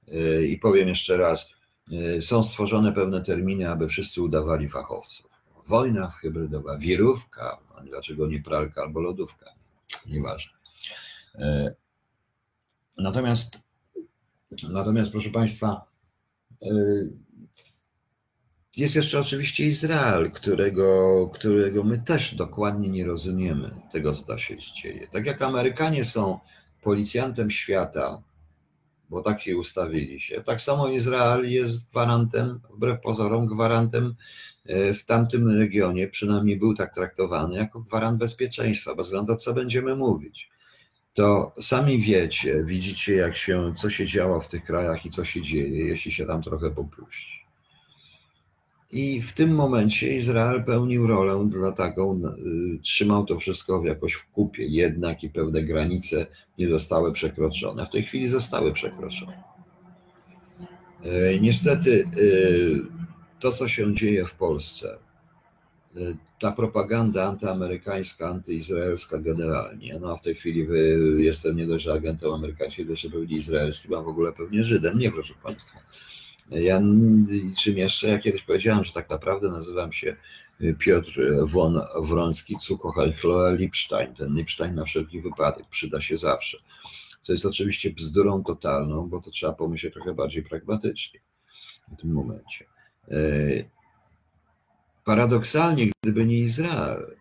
[0.06, 1.48] yy, i powiem jeszcze raz.
[1.88, 5.30] Yy, są stworzone pewne terminy, aby wszyscy udawali fachowców.
[5.66, 9.46] Wojna hybrydowa, wirówka, a dlaczego nie pralka albo lodówka?
[10.06, 10.52] Nieważne.
[11.34, 11.74] Yy,
[13.00, 13.58] Natomiast,
[14.70, 15.86] natomiast proszę Państwa,
[18.76, 25.08] jest jeszcze oczywiście Izrael, którego, którego my też dokładnie nie rozumiemy tego, co się dzieje.
[25.08, 26.38] Tak jak Amerykanie są
[26.82, 28.22] policjantem świata,
[29.08, 34.14] bo tak się ustawili się, tak samo Izrael jest gwarantem, wbrew pozorom, gwarantem
[34.70, 39.54] y, w tamtym regionie, przynajmniej był tak traktowany, jako gwarant bezpieczeństwa, bez względu na co
[39.54, 40.50] będziemy mówić
[41.12, 45.42] to sami wiecie, widzicie jak się, co się działo w tych krajach i co się
[45.42, 47.39] dzieje, jeśli się tam trochę popuści.
[48.92, 52.22] I w tym momencie Izrael pełnił rolę dla taką,
[52.76, 56.26] y, trzymał to wszystko jakoś w kupie, jednak i pewne granice
[56.58, 57.86] nie zostały przekroczone.
[57.86, 59.42] W tej chwili zostały przekroczone.
[61.04, 62.80] Y, niestety y,
[63.40, 64.98] to, co się dzieje w Polsce,
[66.38, 70.66] ta propaganda antyamerykańska, antyizraelska generalnie, no a w tej chwili
[71.16, 74.98] jestem nie dość, agentem amerykańskim, jeszcze pewnie izraelskim, a w ogóle pewnie Żydem.
[74.98, 75.80] Nie, proszę Państwa.
[76.50, 76.82] Ja
[77.56, 80.16] czym jeszcze, ja kiedyś powiedziałem, że tak naprawdę nazywam się
[80.78, 84.14] Piotr von Wroński, Cuchochloe Lipstein.
[84.14, 86.58] Ten Lipstein na wszelki wypadek przyda się zawsze.
[87.22, 91.20] Co jest oczywiście bzdurą totalną, bo to trzeba pomyśleć trochę bardziej pragmatycznie
[91.92, 92.64] w tym momencie.
[95.04, 97.16] Paradoksalnie, gdyby nie Izrael,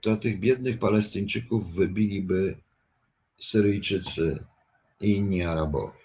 [0.00, 2.56] to tych biednych Palestyńczyków wybiliby
[3.36, 4.44] Syryjczycy
[5.00, 6.03] i inni Arabowie.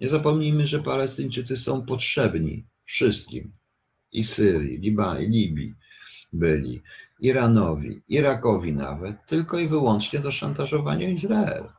[0.00, 3.52] Nie zapomnijmy, że Palestyńczycy są potrzebni wszystkim
[4.12, 5.74] i Syrii, Libanie, Libii
[6.32, 6.82] byli,
[7.20, 11.76] Iranowi, Irakowi nawet, tylko i wyłącznie do szantażowania Izraela.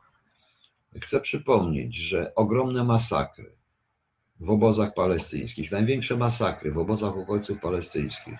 [1.02, 3.52] Chcę przypomnieć, że ogromne masakry
[4.40, 8.38] w obozach palestyńskich, największe masakry w obozach uchodźców palestyńskich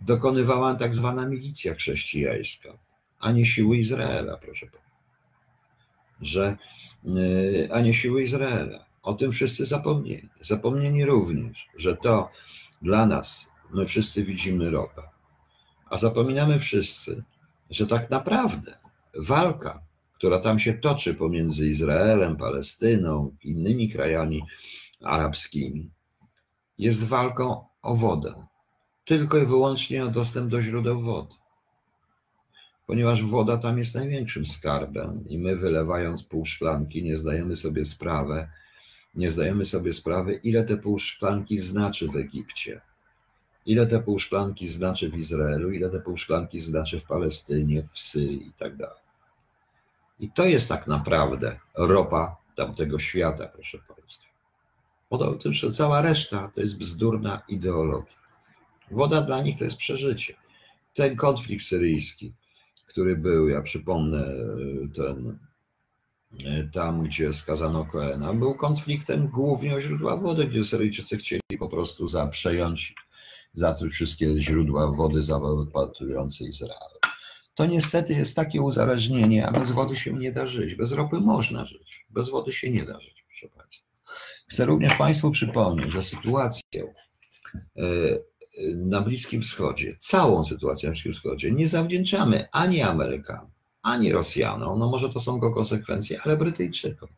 [0.00, 2.78] dokonywała tak zwana milicja chrześcijańska,
[3.18, 4.83] a nie siły Izraela, proszę pana.
[6.24, 6.56] Że,
[7.06, 8.84] y, a nie siły Izraela.
[9.02, 10.28] O tym wszyscy zapomnieli.
[10.40, 12.30] Zapomnieli również, że to
[12.82, 15.02] dla nas, my wszyscy widzimy ropę,
[15.90, 17.24] a zapominamy wszyscy,
[17.70, 18.78] że tak naprawdę
[19.18, 19.82] walka,
[20.14, 24.42] która tam się toczy pomiędzy Izraelem, Palestyną, innymi krajami
[25.02, 25.90] arabskimi,
[26.78, 28.46] jest walką o wodę.
[29.04, 31.34] Tylko i wyłącznie o dostęp do źródeł wody.
[32.86, 38.48] Ponieważ woda tam jest największym skarbem i my wylewając pół szklanki nie zdajemy sobie sprawy,
[39.14, 42.80] nie zdajemy sobie sprawy, ile te pół szklanki znaczy w Egipcie,
[43.66, 47.98] ile te pół szklanki znaczy w Izraelu, ile te pół szklanki znaczy w Palestynie, w
[47.98, 48.72] Syrii i tak.
[50.20, 54.26] I to jest tak naprawdę ropa tamtego świata, proszę Państwa.
[55.10, 58.14] Bo to, że cała reszta to jest bzdurna ideologia.
[58.90, 60.34] Woda dla nich to jest przeżycie.
[60.94, 62.32] Ten konflikt syryjski,
[62.94, 64.26] który był, ja przypomnę,
[64.96, 65.38] ten
[66.72, 72.08] tam, gdzie skazano Koena, był konfliktem głównie o źródła wody, gdzie Syryjczycy chcieli po prostu
[72.08, 72.94] za, przejąć,
[73.54, 76.90] zatruć wszystkie źródła wody zaopatrujące Izrael.
[77.54, 80.74] To niestety jest takie uzależnienie, a bez wody się nie da żyć.
[80.74, 83.86] Bez ropy można żyć, bez wody się nie da żyć, proszę Państwa.
[84.48, 86.94] Chcę również Państwu przypomnieć, że sytuację
[87.76, 87.82] e,
[88.76, 93.50] na Bliskim Wschodzie, całą sytuację na Bliskim Wschodzie nie zawdzięczamy ani Amerykanom,
[93.82, 97.08] ani Rosjanom, no może to są go konsekwencje, ale Brytyjczykom.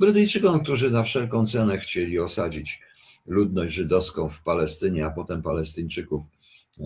[0.00, 2.80] Brytyjczykom, którzy na wszelką cenę chcieli osadzić
[3.26, 6.22] ludność żydowską w Palestynie, a potem Palestyńczyków
[6.80, 6.84] e,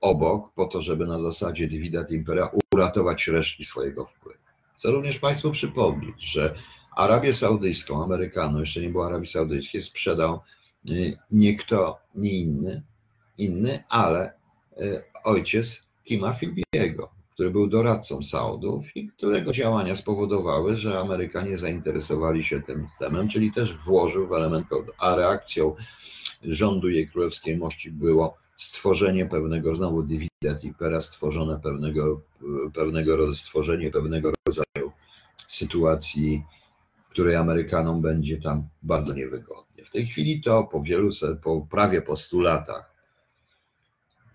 [0.00, 4.38] obok, po to, żeby na zasadzie dividat impera uratować resztki swojego wpływu.
[4.78, 6.54] Chcę również Państwu przypomnieć, że
[6.96, 10.40] Arabię Saudyjską, Amerykanom, jeszcze nie było Arabii Saudyjskiej, sprzedał
[10.88, 10.92] e,
[11.30, 12.82] nie kto, nie inny,
[13.40, 14.32] inny, ale
[14.76, 22.44] e, ojciec Kima Filbiego, który był doradcą Saudów i którego działania spowodowały, że Amerykanie zainteresowali
[22.44, 24.66] się tym systemem, czyli też włożył w element.
[24.98, 25.74] A reakcją
[26.42, 32.20] rządu jej królewskiej mości było stworzenie pewnego, znowu dywidend impera, stworzone pewnego,
[32.74, 34.92] pewnego stworzenie pewnego rodzaju
[35.46, 36.44] sytuacji,
[37.08, 39.84] w której Amerykanom będzie tam bardzo niewygodnie.
[39.84, 41.10] W tej chwili to po wielu,
[41.42, 42.90] po prawie po 100 latach,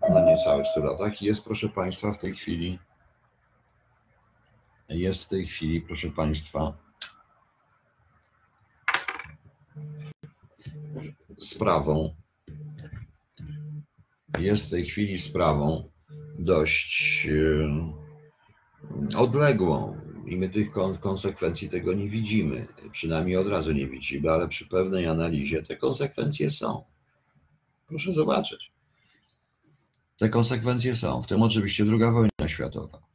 [0.10, 2.80] na niecałych 100 latach jest, proszę Państwa, w tej chwili
[4.90, 6.78] jest w tej chwili, proszę Państwa,
[11.38, 12.16] sprawą,
[14.40, 15.90] jest w tej chwili sprawą
[16.40, 22.68] dość e, odległą i my tych konsekwencji tego nie widzimy.
[22.92, 26.84] Przynajmniej od razu nie widzimy, ale przy pewnej analizie te konsekwencje są.
[27.88, 28.75] Proszę zobaczyć.
[30.18, 33.06] Te konsekwencje są, w tym oczywiście druga wojna światowa.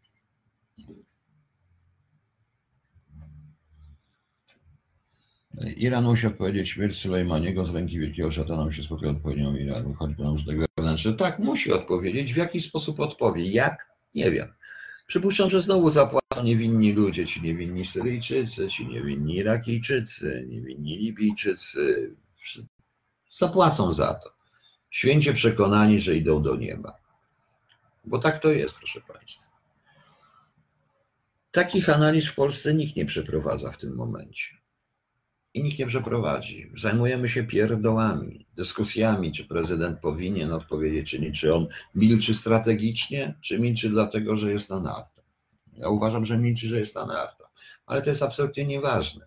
[5.76, 10.36] Iran musiał powiedzieć śmierć Sulejmaniego z ręki wielkiego szatana się spotkał odpowiednią Iranu, choćby na
[10.46, 11.12] tego wewnętrzne.
[11.12, 12.34] Tak, musi odpowiedzieć.
[12.34, 13.44] W jaki sposób odpowie?
[13.44, 13.90] Jak?
[14.14, 14.48] Nie wiem.
[15.06, 22.16] Przypuszczam, że znowu zapłacą niewinni ludzie, ci niewinni Syryjczycy, ci niewinni Irakijczycy, niewinni Libijczycy.
[23.30, 24.39] Zapłacą za to.
[24.90, 26.96] Święcie przekonani, że idą do nieba.
[28.04, 29.50] Bo tak to jest, proszę Państwa.
[31.50, 34.60] Takich analiz w Polsce nikt nie przeprowadza w tym momencie
[35.54, 36.72] i nikt nie przeprowadzi.
[36.76, 43.58] Zajmujemy się pierdołami, dyskusjami, czy prezydent powinien odpowiedzieć, czy nie, czy on milczy strategicznie, czy
[43.58, 45.24] milczy dlatego, że jest na nartach.
[45.72, 47.50] Ja uważam, że milczy, że jest na nartach,
[47.86, 49.26] ale to jest absolutnie nieważne,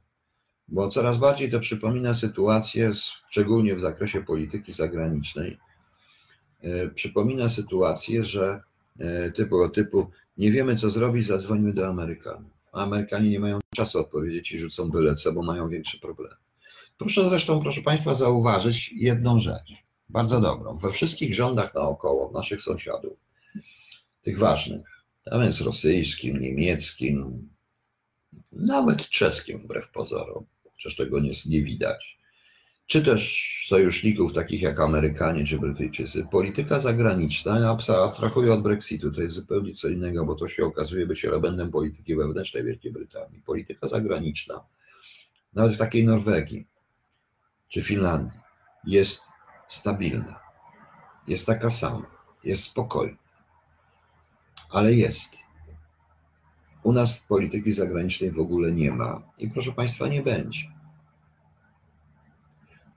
[0.67, 2.91] bo coraz bardziej to przypomina sytuację,
[3.29, 5.57] szczególnie w zakresie polityki zagranicznej,
[6.61, 8.61] e, przypomina sytuację, że
[8.99, 12.51] e, typu, typu nie wiemy co zrobić, zadzwońmy do Amerykanów.
[12.71, 16.35] Amerykanie nie mają czasu odpowiedzieć i rzucą byle co, bo mają większe problemy.
[16.97, 19.73] Proszę zresztą, proszę Państwa, zauważyć jedną rzecz,
[20.09, 20.77] bardzo dobrą.
[20.77, 23.13] We wszystkich rządach naokoło, naszych sąsiadów,
[24.21, 27.49] tych ważnych, a więc rosyjskim, niemieckim,
[28.51, 30.45] nawet czeskim wbrew pozorom,
[30.75, 32.17] chociaż tego nie, nie widać,
[32.85, 36.27] czy też sojuszników takich jak Amerykanie czy Brytyjczycy.
[36.31, 41.07] Polityka zagraniczna, ja abstrahuję od Brexitu, to jest zupełnie co innego, bo to się okazuje
[41.07, 43.41] być elementem polityki wewnętrznej Wielkiej Brytanii.
[43.41, 44.63] Polityka zagraniczna,
[45.53, 46.67] nawet w takiej Norwegii
[47.69, 48.39] czy Finlandii,
[48.85, 49.21] jest
[49.69, 50.39] stabilna,
[51.27, 52.05] jest taka sama,
[52.43, 53.17] jest spokojna,
[54.69, 55.42] ale jest.
[56.83, 60.63] U nas polityki zagranicznej w ogóle nie ma i proszę Państwa, nie będzie.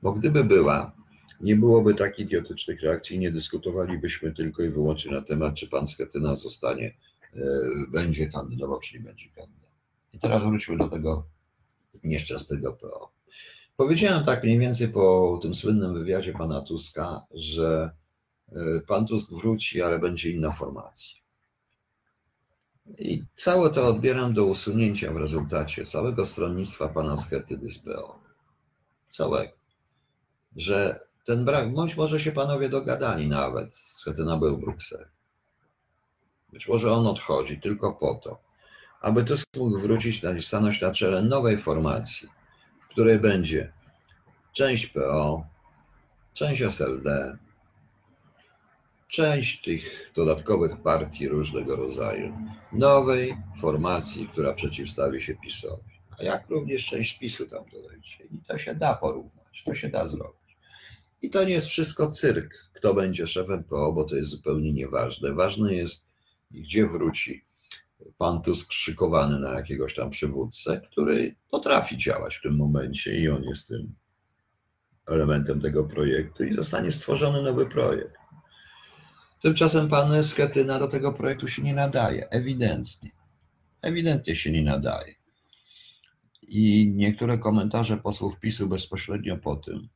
[0.02, 0.92] Bo gdyby była,
[1.40, 6.36] nie byłoby tak idiotycznych reakcji, nie dyskutowalibyśmy tylko i wyłącznie na temat, czy pan Schetyna
[6.36, 6.94] zostanie,
[7.34, 7.40] e,
[7.88, 9.70] będzie kandydował, czy nie będzie kandydował.
[10.12, 11.26] I teraz wróćmy do tego
[12.04, 13.12] nieszczęsnego PO.
[13.76, 17.90] Powiedziałem tak mniej więcej po tym słynnym wywiadzie pana Tuska, że
[18.48, 18.56] e,
[18.86, 21.25] pan Tusk wróci, ale będzie inna formacja.
[22.98, 27.16] I całe to odbieram do usunięcia w rezultacie całego stronnictwa pana
[27.84, 28.18] PO.
[29.10, 29.52] Całego.
[30.56, 35.04] Że ten brak, bądź może się panowie dogadali nawet, Schetyna był w Brukseli.
[36.52, 38.38] Być może on odchodzi tylko po to,
[39.00, 42.28] aby Tusk mógł wrócić, stanąć na czele nowej formacji,
[42.80, 43.72] w której będzie
[44.52, 45.46] część PO,
[46.34, 47.38] część SLD,
[49.16, 52.38] część tych dodatkowych partii różnego rodzaju,
[52.72, 56.00] nowej formacji, która przeciwstawi się PiSowi.
[56.18, 58.24] A jak również część PiSu tam dodajcie.
[58.24, 60.56] I to się da porównać, to się da zrobić.
[61.22, 65.32] I to nie jest wszystko cyrk, kto będzie szefem PO, bo to jest zupełnie nieważne.
[65.32, 66.06] Ważne jest,
[66.50, 67.44] gdzie wróci
[68.18, 73.44] pan Tusk szykowany na jakiegoś tam przywódcę, który potrafi działać w tym momencie i on
[73.44, 73.94] jest tym
[75.06, 78.25] elementem tego projektu i zostanie stworzony nowy projekt.
[79.46, 83.10] Tymczasem pan Schetyna do tego projektu się nie nadaje, ewidentnie.
[83.82, 85.14] Ewidentnie się nie nadaje.
[86.42, 89.88] I niektóre komentarze posłów PiSu bezpośrednio po tym.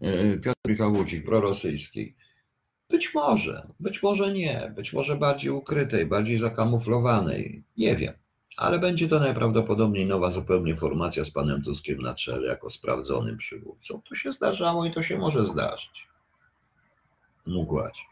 [0.00, 2.14] E, Piotr Michał Wójcik, prorosyjski.
[2.90, 7.64] Być może, być może nie, być może bardziej ukrytej, bardziej zakamuflowanej.
[7.76, 8.21] Nie wiem
[8.56, 14.02] ale będzie to najprawdopodobniej nowa zupełnie formacja z panem Tuskiem na czele, jako sprawdzonym przywódcą.
[14.08, 16.08] To się zdarzało i to się może zdarzyć.
[17.46, 18.06] Mógłać.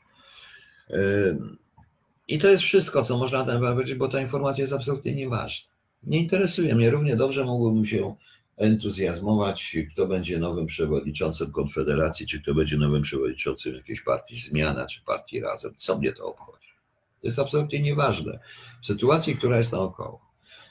[2.28, 5.70] I to jest wszystko, co można temat powiedzieć, bo ta informacja jest absolutnie nieważna.
[6.03, 6.91] Nie interesuje mnie.
[6.91, 8.14] Równie dobrze mógłbym się
[8.57, 15.03] entuzjazmować, kto będzie nowym przewodniczącym Konfederacji, czy kto będzie nowym przewodniczącym jakiejś partii Zmiana, czy
[15.03, 15.74] partii Razem.
[15.76, 16.68] Co mnie to obchodzi?
[17.20, 18.38] To jest absolutnie nieważne.
[18.82, 20.30] W sytuacji, która jest naokoło.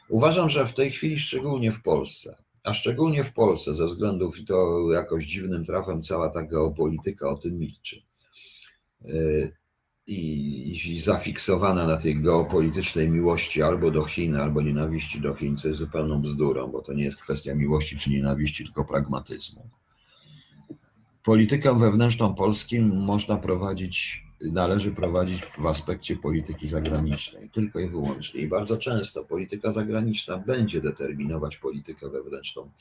[0.10, 4.45] Uważam, że w tej chwili, szczególnie w Polsce, a szczególnie w Polsce, ze względów i
[4.45, 8.01] to jakoś dziwnym trafem cała ta geopolityka o tym milczy.
[9.01, 9.51] Yy,
[10.07, 15.68] I, I zafiksowana na tej geopolitycznej miłości albo do Chin, albo nienawiści do Chin, co
[15.68, 19.70] jest zupełną bzdurą, bo to nie jest kwestia miłości czy nienawiści, tylko pragmatyzmu.
[21.24, 28.41] Politykę wewnętrzną Polskim można prowadzić należy prowadzić w aspekcie polityki zagranicznej, tylko i wyłącznie.
[28.41, 32.71] I bardzo często polityka zagraniczna będzie determinować politykę wewnętrzną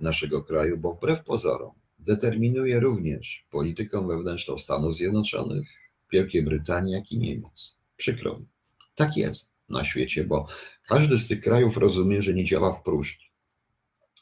[0.00, 5.66] naszego kraju, bo wbrew pozorom determinuje również politykę wewnętrzną Stanów Zjednoczonych,
[6.12, 7.74] Wielkiej Brytanii, jak i Niemiec.
[7.96, 8.46] Przykro mi.
[8.94, 10.46] Tak jest na świecie, bo
[10.88, 13.24] każdy z tych krajów rozumie, że nie działa w próżni.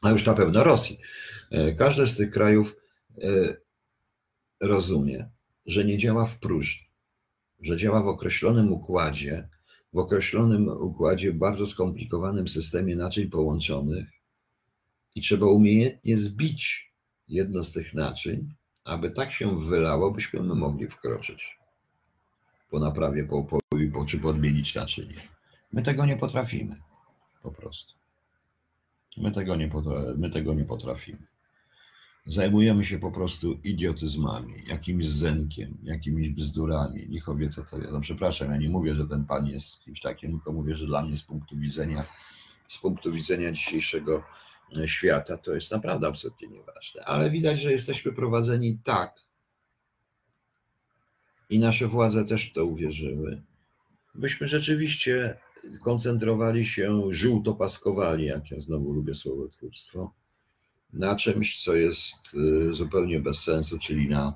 [0.03, 0.99] A już na pewno Rosji.
[1.51, 2.77] E, każdy z tych krajów
[3.23, 3.57] e,
[4.61, 5.29] rozumie,
[5.69, 6.87] że nie działa w próżni,
[7.61, 9.49] że działa w określonym układzie,
[9.93, 14.09] w określonym układzie, bardzo skomplikowanym systemie naczyń połączonych
[15.15, 16.93] i trzeba umiejętnie zbić
[17.29, 18.55] jedno z tych naczyń,
[18.85, 21.59] aby tak się wylało, byśmy my mogli wkroczyć
[22.71, 23.59] po naprawie, po, po,
[23.93, 25.21] po, czy podmienić naczynie.
[25.73, 26.77] My tego nie potrafimy,
[27.43, 27.95] po prostu.
[29.17, 29.71] My tego nie,
[30.17, 31.27] my tego nie potrafimy.
[32.29, 37.07] Zajmujemy się po prostu idiotyzmami, jakimś zenkiem, jakimiś bzdurami.
[37.07, 37.93] Licho wie, co to jest.
[37.93, 41.03] No przepraszam, ja nie mówię, że ten pan jest kimś takim, tylko mówię, że dla
[41.03, 42.05] mnie z punktu widzenia,
[42.69, 44.23] z punktu widzenia dzisiejszego
[44.77, 47.05] e, świata to jest naprawdę absolutnie nieważne.
[47.05, 49.15] Ale widać, że jesteśmy prowadzeni tak
[51.51, 53.43] i nasze władze też w to uwierzyły,
[54.15, 55.39] byśmy rzeczywiście
[55.83, 60.13] koncentrowali się, żółtopaskowali, jak ja znowu lubię słowotwórstwo,
[60.93, 64.35] na czymś, co jest y, zupełnie bez sensu, czyli na,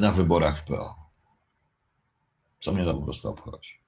[0.00, 0.94] na wyborach w PO.
[2.60, 3.82] Co mnie to po prostu obchodzi.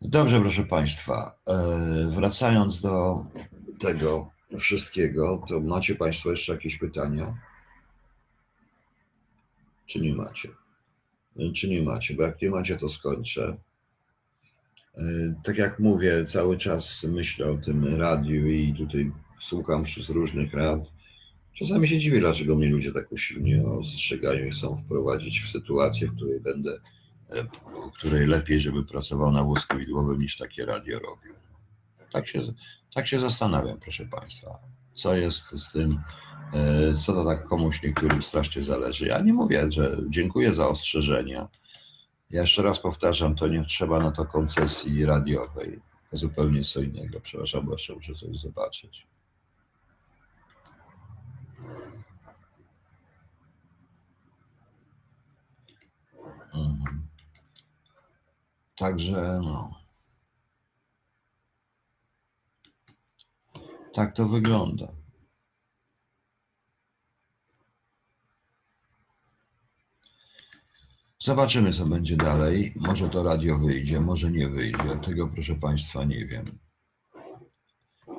[0.00, 1.38] Dobrze, proszę Państwa.
[1.46, 3.26] E, wracając do
[3.78, 7.38] tego wszystkiego, to macie Państwo jeszcze jakieś pytania?
[9.86, 10.48] Czy nie macie?
[11.54, 12.14] Czy nie macie?
[12.14, 13.56] Bo jak nie macie, to skończę.
[14.94, 15.02] E,
[15.44, 20.80] tak jak mówię, cały czas myślę o tym radiu i tutaj słucham z różnych rad.
[21.54, 26.16] Czasami się dziwię, dlaczego mnie ludzie tak usilnie ostrzegają i chcą wprowadzić w sytuację, w
[26.16, 26.80] której będę,
[27.30, 27.44] e,
[27.90, 31.32] w której lepiej, żeby pracował na wózku widłowym niż takie radio robił.
[32.12, 32.40] Tak się,
[32.94, 34.58] tak się zastanawiam, proszę Państwa,
[34.94, 36.00] co jest z tym,
[36.52, 39.06] e, co to tak komuś niektórym strasznie zależy.
[39.06, 41.48] Ja nie mówię, że dziękuję za ostrzeżenia,
[42.32, 45.80] jeszcze raz powtarzam, to nie trzeba na to koncesji radiowej.
[46.12, 47.20] zupełnie co innego.
[47.20, 49.06] Przepraszam, bo jeszcze muszę coś zobaczyć.
[56.54, 57.08] Mhm.
[58.76, 59.82] Także no.
[63.94, 65.01] Tak to wygląda.
[71.22, 72.74] Zobaczymy, co będzie dalej.
[72.76, 74.98] Może to radio wyjdzie, może nie wyjdzie.
[75.04, 76.44] Tego, proszę Państwa, nie wiem.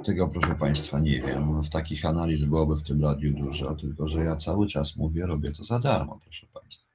[0.06, 1.64] Tego, proszę Państwa, nie wiem.
[1.64, 5.51] W takich analiz byłoby w tym radiu dużo, tylko że ja cały czas mówię, robię
[5.51, 6.86] to za darmo, proszę Państwa.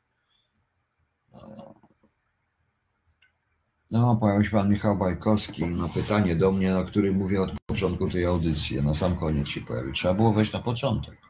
[3.90, 7.50] No, no pojawił się Pan Michał Bajkowski na pytanie do mnie, na który mówię od
[7.66, 8.82] początku tej audycji.
[8.82, 9.92] Na sam koniec się pojawił.
[9.92, 11.27] Trzeba było wejść na początek.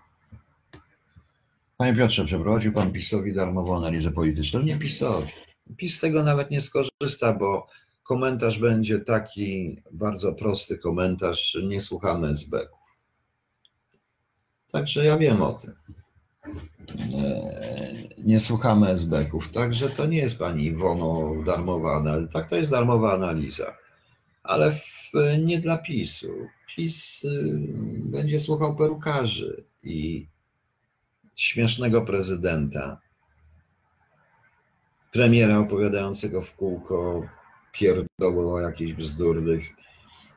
[1.78, 4.62] Panie Piotrze, przeprowadził Pan PiSowi darmową analizę polityczną?
[4.62, 5.32] Nie PiSowi.
[5.76, 7.66] PiS z tego nawet nie skorzysta, bo
[8.02, 12.78] komentarz będzie taki bardzo prosty komentarz, nie słuchamy SB-ków.
[14.72, 15.74] Także ja wiem o tym.
[17.14, 22.32] E, nie słuchamy SB-ków, także to nie jest Pani Iwono darmowa analiza.
[22.32, 23.76] Tak, to jest darmowa analiza,
[24.42, 25.12] ale w,
[25.44, 26.32] nie dla PiSu.
[26.76, 27.54] PiS y,
[27.98, 30.28] będzie słuchał perukarzy i
[31.38, 32.98] śmiesznego prezydenta,
[35.12, 37.22] premiera opowiadającego w kółko
[37.72, 39.62] pierdoły o jakichś bzdurnych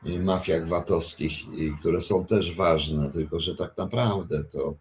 [0.02, 1.32] mafiach VAT-owskich,
[1.80, 4.74] które są też ważne, tylko że tak naprawdę to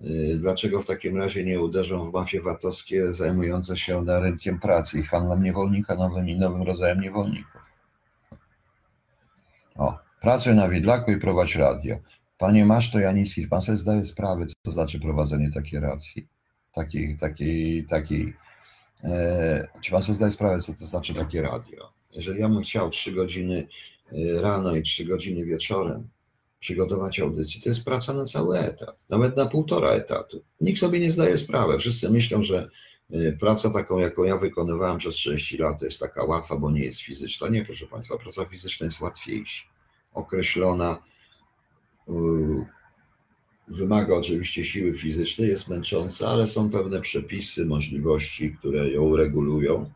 [0.00, 4.98] y, dlaczego w takim razie nie uderzą w mafie VAT-owskie zajmujące się na rynkiem pracy
[4.98, 7.62] i handlem niewolnika nowym i nowym rodzajem niewolników?
[9.76, 11.96] O, pracuj na widlaku i prowadź radio.
[12.42, 16.28] Panie Maszto Janicki, pan sobie zdaje sprawę, co to znaczy prowadzenie takiej racji,
[16.72, 18.34] takiej, takiej, takiej,
[19.04, 21.92] e, czy pan sobie zdaje sprawę, co to znaczy takie radio?
[22.12, 23.68] Jeżeli ja bym chciał trzy godziny
[24.12, 26.08] e, rano i trzy godziny wieczorem
[26.60, 30.42] przygotować audycję, to jest praca na cały etat, nawet na półtora etatu.
[30.60, 31.78] Nikt sobie nie zdaje sprawy.
[31.78, 32.68] Wszyscy myślą, że
[33.10, 36.84] e, praca taką, jaką ja wykonywałem przez 30 lat, to jest taka łatwa, bo nie
[36.84, 37.48] jest fizyczna.
[37.48, 39.64] Nie, proszę Państwa, praca fizyczna jest łatwiejsza,
[40.12, 41.02] określona,
[43.68, 49.90] wymaga oczywiście siły fizycznej, jest męcząca, ale są pewne przepisy, możliwości, które ją regulują.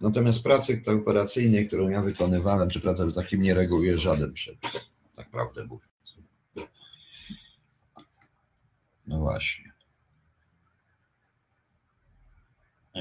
[0.00, 4.70] Natomiast pracy operacyjnej, którą ja wykonywałem, czy pracę takim nie reguluje żaden przepis,
[5.16, 6.16] tak prawdę mówiąc.
[9.06, 9.71] No właśnie.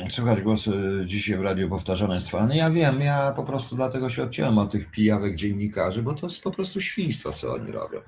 [0.09, 0.71] Słychać głosy
[1.05, 4.71] dzisiaj w radiu powtarzane jest No ja wiem, ja po prostu dlatego się odciąłem od
[4.71, 7.99] tych pijawek dziennikarzy, bo to jest po prostu świństwo, co oni robią.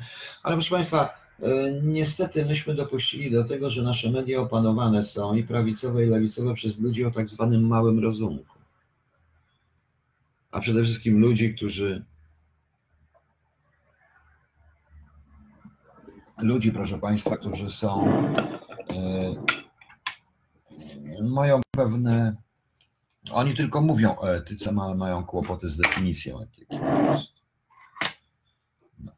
[0.43, 1.09] Ale proszę Państwa,
[1.41, 6.53] e, niestety myśmy dopuścili do tego, że nasze media opanowane są i prawicowe i lewicowe
[6.53, 8.59] przez ludzi o tak zwanym małym rozumku.
[10.51, 12.05] A przede wszystkim ludzi, którzy
[16.37, 18.07] ludzi, proszę Państwa, którzy są
[18.89, 19.35] e,
[21.21, 22.35] mają pewne.
[23.31, 26.79] Oni tylko mówią o etyce, ale mają kłopoty z definicją etyki.
[28.99, 29.13] No.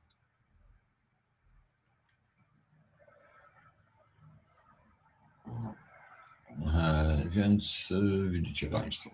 [6.74, 9.10] E, więc e, widzicie Państwo.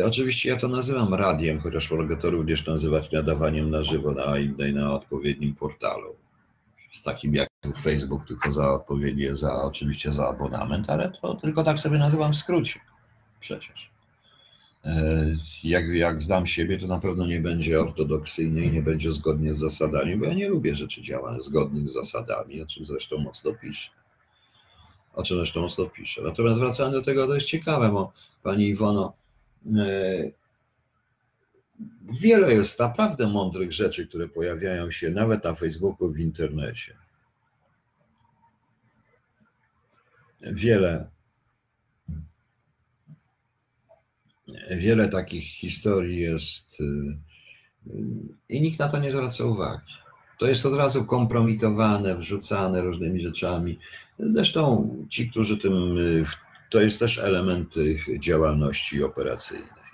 [0.00, 4.34] E, oczywiście ja to nazywam radiem, chociaż mogę to również nazywać nadawaniem na żywo na
[4.74, 6.16] na odpowiednim portalu.
[7.04, 11.98] Takim jak Facebook tylko za odpowiednie, za oczywiście za abonament, ale to tylko tak sobie
[11.98, 12.80] nazywam w skrócie.
[13.40, 13.90] Przecież.
[14.84, 15.26] E,
[15.64, 19.58] jak, jak znam siebie, to na pewno nie będzie ortodoksyjny i nie będzie zgodnie z
[19.58, 23.90] zasadami, bo ja nie lubię rzeczy działań zgodnych z zasadami, o czym zresztą mocno piszę.
[25.14, 26.22] O czym zresztą mocno piszę.
[26.22, 28.12] Natomiast wracając do tego, to jest ciekawe, bo
[28.42, 29.12] pani Iwono,
[29.76, 30.30] e,
[32.20, 37.05] wiele jest naprawdę mądrych rzeczy, które pojawiają się nawet na Facebooku, w internecie.
[40.52, 41.10] Wiele,
[44.70, 46.84] wiele takich historii jest y,
[47.86, 47.92] y,
[48.48, 49.92] i nikt na to nie zwraca uwagi.
[50.38, 53.78] To jest od razu kompromitowane, wrzucane różnymi rzeczami.
[54.18, 56.24] Zresztą ci, którzy tym, y,
[56.70, 59.85] to jest też element ich działalności operacyjnej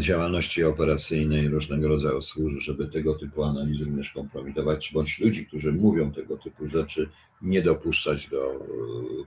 [0.00, 6.12] działalności operacyjnej różnego rodzaju służb, żeby tego typu analizy również kompromitować, bądź ludzi, którzy mówią
[6.12, 7.08] tego typu rzeczy,
[7.42, 8.58] nie dopuszczać do e,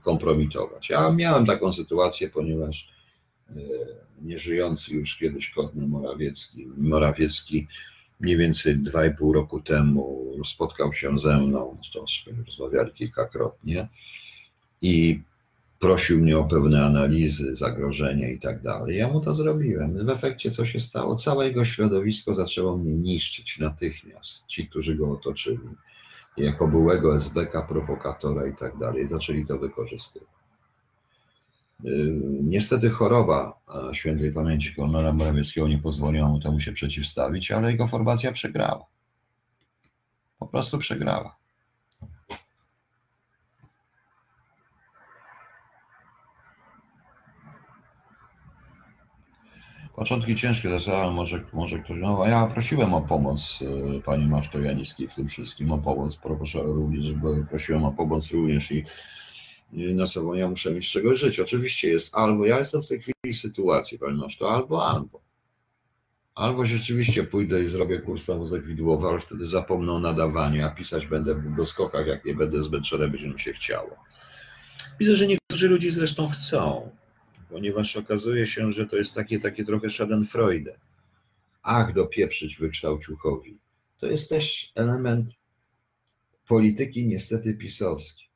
[0.02, 0.90] kompromitować.
[0.90, 2.88] Ja miałem taką sytuację, ponieważ
[3.50, 3.54] e,
[4.22, 7.66] nieżyjący już kiedyś Kornel Morawiecki, Morawiecki
[8.20, 12.04] mniej więcej 2,5 roku temu spotkał się ze mną, zresztą
[12.46, 13.88] rozmawiali kilkakrotnie
[14.82, 15.20] i
[15.82, 18.96] prosił mnie o pewne analizy, zagrożenia i tak dalej.
[18.96, 20.06] Ja mu to zrobiłem.
[20.06, 21.16] W efekcie co się stało?
[21.16, 24.46] Całe jego środowisko zaczęło mnie niszczyć natychmiast.
[24.46, 25.68] Ci, którzy go otoczyli,
[26.36, 30.28] jako byłego SBK, prowokatora i tak dalej, zaczęli to wykorzystywać.
[31.84, 33.60] Yy, niestety choroba
[33.92, 38.84] świętej pamięci kolonela Morawieckiego nie pozwoliła mu temu się przeciwstawić, ale jego formacja przegrała.
[40.38, 41.41] Po prostu przegrała.
[49.96, 53.58] Początki ciężkie zasadzałem, może, może ktoś, no ja prosiłem o pomoc
[53.96, 58.30] y, pani Maszto Janickiej w tym wszystkim, o pomoc, proszę również, bo prosiłem o pomoc
[58.30, 58.84] również i,
[59.72, 61.40] na sobą ja muszę mieć z czego żyć.
[61.40, 65.20] Oczywiście jest albo, ja jestem w tej chwili w sytuacji, pani Maszto, albo, albo.
[66.34, 70.70] Albo rzeczywiście pójdę i zrobię kurs na muzyk widłowy, ale wtedy zapomnę o nadawaniu, a
[70.70, 73.90] pisać będę w doskokach, jak nie będę zmęczony, będzie mi się chciało.
[75.00, 76.90] Widzę, że niektórzy ludzie zresztą chcą
[77.52, 80.78] ponieważ okazuje się, że to jest takie, takie trochę schadenfreude.
[81.62, 83.58] Ach, dopieprzyć wykształciuchowi.
[83.98, 85.30] To jest też element
[86.48, 88.28] polityki niestety pisowskiej.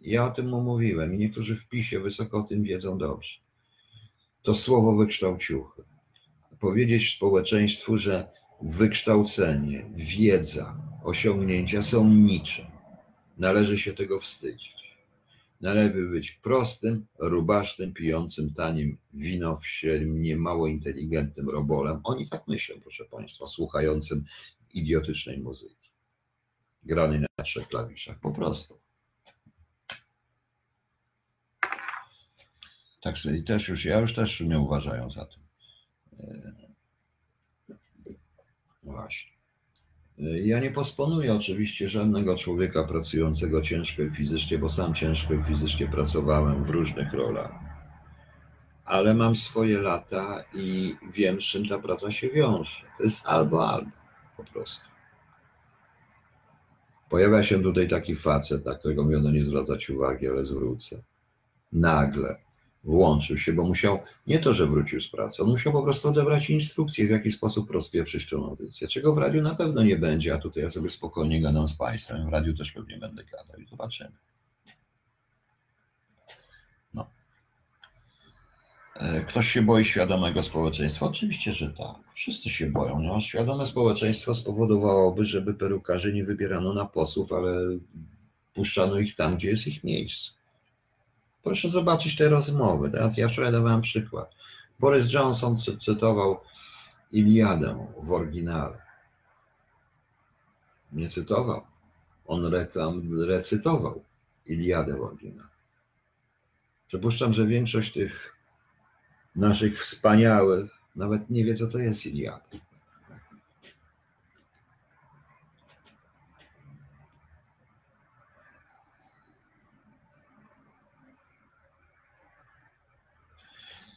[0.00, 3.34] Ja o tym mówiłem i niektórzy w PiSie wysoko o tym wiedzą dobrze.
[4.42, 5.82] To słowo wykształciuchy.
[6.60, 8.28] Powiedzieć społeczeństwu, że
[8.62, 12.66] wykształcenie, wiedza, osiągnięcia są niczym.
[13.38, 14.75] Należy się tego wstydzić.
[15.60, 22.00] Należy być prostym, rubasznym, pijącym tanim wino w średnim, mało inteligentnym robolem.
[22.04, 24.24] Oni tak myślą, proszę Państwa, słuchającym
[24.74, 25.90] idiotycznej muzyki.
[26.82, 28.80] Granej na trzech klawiszach, po prostu.
[33.02, 35.42] Tak sobie też już, ja już też nie uważają za tym.
[36.20, 36.52] E,
[38.82, 39.36] właśnie.
[40.18, 45.86] Ja nie posponuję oczywiście żadnego człowieka pracującego ciężko i fizycznie, bo sam ciężko i fizycznie
[45.86, 47.52] pracowałem w różnych rolach.
[48.84, 52.80] Ale mam swoje lata i wiem, z czym ta praca się wiąże.
[52.98, 53.90] To jest albo, albo
[54.36, 54.84] po prostu.
[57.08, 61.02] Pojawia się tutaj taki facet, na którego miano nie zwracać uwagi, ale zwrócę.
[61.72, 62.45] Nagle
[62.86, 66.50] włączył się, bo musiał, nie to, że wrócił z pracy, on musiał po prostu odebrać
[66.50, 70.38] instrukcję, w jaki sposób rozpieprzyć tę audycję, czego w radiu na pewno nie będzie, a
[70.38, 74.12] tutaj ja sobie spokojnie gadam z Państwem, w radiu też pewnie będę gadał i zobaczymy.
[76.94, 77.10] No.
[78.96, 81.06] E, ktoś się boi świadomego społeczeństwa?
[81.06, 81.96] Oczywiście, że tak.
[82.14, 83.00] Wszyscy się boją.
[83.00, 87.78] No, świadome społeczeństwo spowodowałoby, żeby perukarzy nie wybierano na posłów, ale
[88.54, 90.35] puszczano ich tam, gdzie jest ich miejsce.
[91.46, 92.90] Proszę zobaczyć te rozmowy.
[92.90, 93.18] Tak?
[93.18, 94.34] Ja wczoraj dawałem przykład.
[94.80, 96.40] Boris Johnson cy cytował
[97.12, 98.82] Iliadę w oryginale.
[100.92, 101.66] Nie cytował.
[102.26, 104.04] On reklam, recytował
[104.46, 105.48] Iliadę w oryginale.
[106.86, 108.36] Przypuszczam, że większość tych
[109.36, 112.65] naszych wspaniałych nawet nie wie, co to jest Iliada.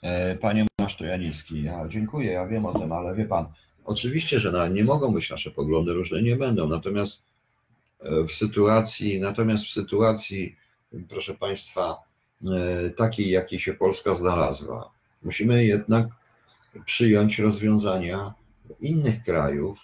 [0.02, 3.46] E, panie Masztojanicki, ja dziękuję, ja wiem o tym, ale wie pan,
[3.86, 7.22] oczywiście, że na, nie mogą być nasze poglądy różne, nie będą, natomiast
[8.02, 10.56] e, w sytuacji, natomiast w sytuacji,
[11.10, 11.98] proszę państwa,
[12.46, 14.92] e, takiej, jakiej się Polska znalazła,
[15.24, 16.08] musimy jednak
[16.86, 18.34] przyjąć rozwiązania
[18.80, 19.80] innych krajów,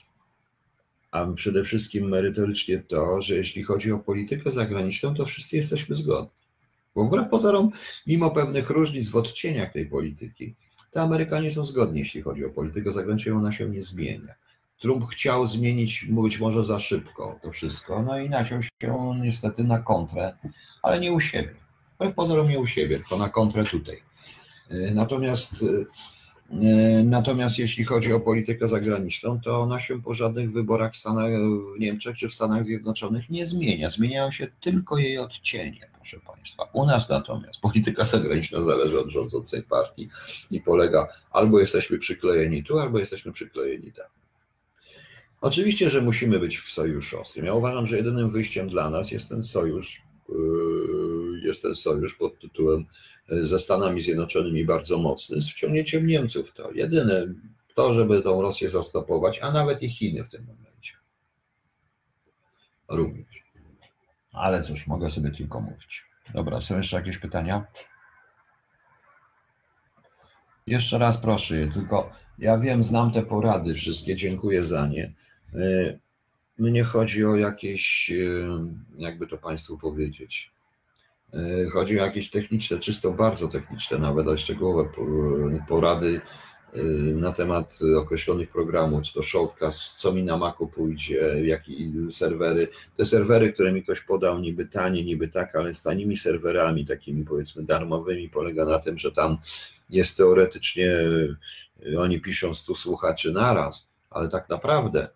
[1.12, 6.45] a przede wszystkim merytorycznie to, że jeśli chodzi o politykę zagraniczną, to wszyscy jesteśmy zgodni.
[6.96, 7.72] Bo wbrew pozorom,
[8.08, 10.56] mimo pewnych różnic w odcieniach tej polityki,
[10.92, 14.34] te Amerykanie są zgodni, jeśli chodzi o politykę zagraniczną, ona się nie zmienia.
[14.80, 18.70] Trump chciał zmienić być może za szybko to wszystko, no i naciął się
[19.22, 20.38] niestety na kontrę,
[20.84, 21.56] ale nie u siebie.
[21.96, 24.04] Wbrew pozorom nie u siebie, tylko na kontrę tutaj.
[24.94, 25.86] Natomiast E,
[27.04, 31.32] natomiast jeśli chodzi o politykę zagraniczną, to ona się po żadnych wyborach w, Stanach,
[31.76, 33.90] w Niemczech czy w Stanach Zjednoczonych nie zmienia.
[33.90, 36.70] Zmieniają się tylko jej odcienie, proszę Państwa.
[36.74, 40.10] U nas natomiast polityka zagraniczna zależy od rządzącej partii
[40.52, 44.06] i polega albo jesteśmy przyklejeni tu, albo jesteśmy przyklejeni tam.
[45.42, 47.46] Oczywiście, że musimy być w sojuszu ostrym.
[47.46, 50.36] Ja uważam, że jedynym wyjściem dla nas jest ten sojusz, yy,
[51.44, 52.86] jest ten sojusz pod tytułem
[53.30, 56.72] ze Stanami Zjednoczonymi bardzo mocny, z wciągnięciem Niemców to.
[56.72, 57.28] Jedyne
[57.76, 60.94] to, żeby tą Rosję zastopować, a nawet i Chiny w tym momencie.
[62.88, 63.44] Również.
[64.32, 66.06] Ale cóż, mogę sobie tylko mówić.
[66.34, 67.66] Dobra, są jeszcze jakieś pytania?
[70.68, 75.14] Jeszcze raz proszę, tylko ja wiem, znam te porady wszystkie, dziękuję za nie.
[75.56, 76.00] Y,
[76.58, 78.48] mnie chodzi o jakieś, y,
[78.98, 80.55] jakby to Państwu powiedzieć, E,
[81.74, 84.90] chodzi o jakieś techniczne, czysto bardzo techniczne, nawet o szczegółowe
[85.68, 86.22] porady
[86.74, 86.84] e,
[87.16, 91.74] na temat określonych programów, czy to shortcast, co mi na Macu pójdzie, jakie
[92.12, 92.68] serwery.
[92.98, 97.26] Te serwery, które mi ktoś podał, niby tanie, niby tak, ale z tanimi serwerami, takimi
[97.26, 99.38] powiedzmy darmowymi, polega na tym, że tam
[99.90, 100.92] jest teoretycznie,
[101.94, 105.08] e, oni piszą 100 słuchaczy naraz, ale tak naprawdę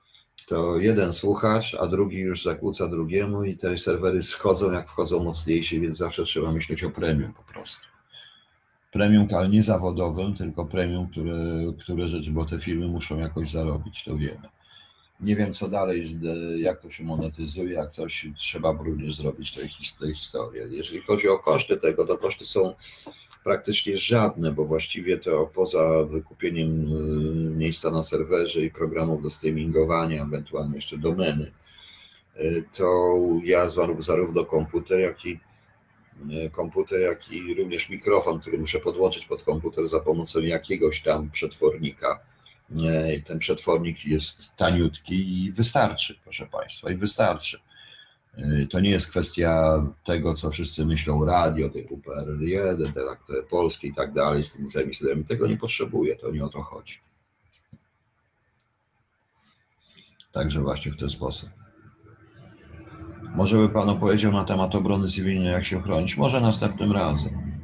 [0.49, 5.81] to jeden słuchacz, a drugi już zakłóca drugiemu i te serwery schodzą jak wchodzą mocniejsi,
[5.81, 7.87] więc zawsze trzeba myśleć o premium po prostu.
[8.91, 11.33] Premium, ale nie zawodowym, tylko premium, które,
[11.79, 14.49] które rzeczy, bo te firmy muszą jakoś zarobić, to wiemy.
[15.19, 16.05] Nie wiem, co dalej,
[16.57, 20.65] jak to się monetyzuje, jak coś trzeba również zrobić, to jest historia.
[20.69, 22.73] Jeżeli chodzi o koszty tego, to koszty są
[23.43, 30.23] praktycznie żadne, bo właściwie to poza wykupieniem y, miejsca na serwerze i programów do streamingowania,
[30.23, 31.51] ewentualnie jeszcze domeny,
[32.37, 33.69] y, to ja
[33.99, 35.39] zarówno komputer, jak i
[36.31, 41.29] y, komputer, jak i również mikrofon, który muszę podłączyć pod komputer za pomocą jakiegoś tam
[41.29, 42.19] przetwornika.
[43.25, 47.59] Ten przetwornik jest taniutki i wystarczy, proszę Państwa, i wystarczy.
[48.43, 52.93] Y, to nie jest kwestia tego, co wszyscy myślą, radio typu PRL1,
[53.27, 55.25] te polskie i tak dalej, z tymi całymi.
[55.25, 56.99] Tego nie potrzebuje, to nie o to chodzi.
[60.31, 61.49] Także właśnie w ten sposób.
[63.35, 66.17] Może by Pan opowiedział na temat obrony cywilnej, jak się chronić?
[66.17, 67.59] Może następnym razem.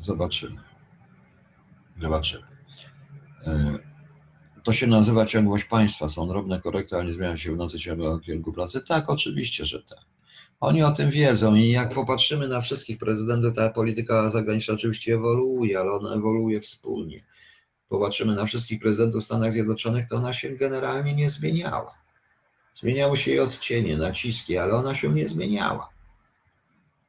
[0.00, 0.60] Zobaczymy.
[2.00, 2.44] Zobaczymy.
[4.62, 6.08] To się nazywa ciągłość państwa.
[6.08, 8.80] Są drobne korekty, ale nie zmienia się w nocy ciągłego kierunku pracy.
[8.80, 10.04] Tak, oczywiście, że tak.
[10.60, 15.78] Oni o tym wiedzą i jak popatrzymy na wszystkich prezydentów, ta polityka zagraniczna oczywiście ewoluuje,
[15.78, 17.20] ale ona ewoluuje wspólnie.
[17.88, 21.94] Popatrzymy na wszystkich prezydentów Stanów Zjednoczonych, to ona się generalnie nie zmieniała.
[22.80, 25.91] Zmieniało się jej odcienie, naciski, ale ona się nie zmieniała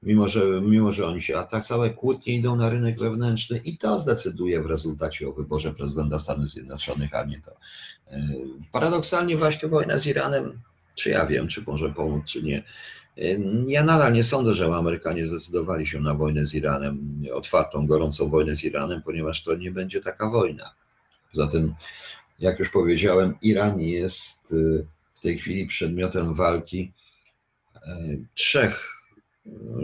[0.06, 3.78] mimo że, mimo że oni się, a tak całe kłótnie idą na rynek wewnętrzny i
[3.78, 7.52] to zdecyduje w rezultacie o wyborze prezydenta Stanów Zjednoczonych, a nie to.
[8.08, 8.28] E,
[8.72, 10.62] paradoksalnie właśnie wojna z Iranem,
[10.96, 12.58] czy ja wiem, czy może pomóc, czy nie.
[12.58, 13.22] E,
[13.68, 18.56] ja nadal nie sądzę, że Amerykanie zdecydowali się na wojnę z Iranem, otwartą, gorącą wojnę
[18.56, 20.74] z Iranem, ponieważ to nie będzie taka wojna.
[21.34, 21.76] Zatem,
[22.40, 24.56] jak już powiedziałem, Iran jest e,
[25.14, 26.92] w tej chwili przedmiotem walki
[28.34, 29.03] trzech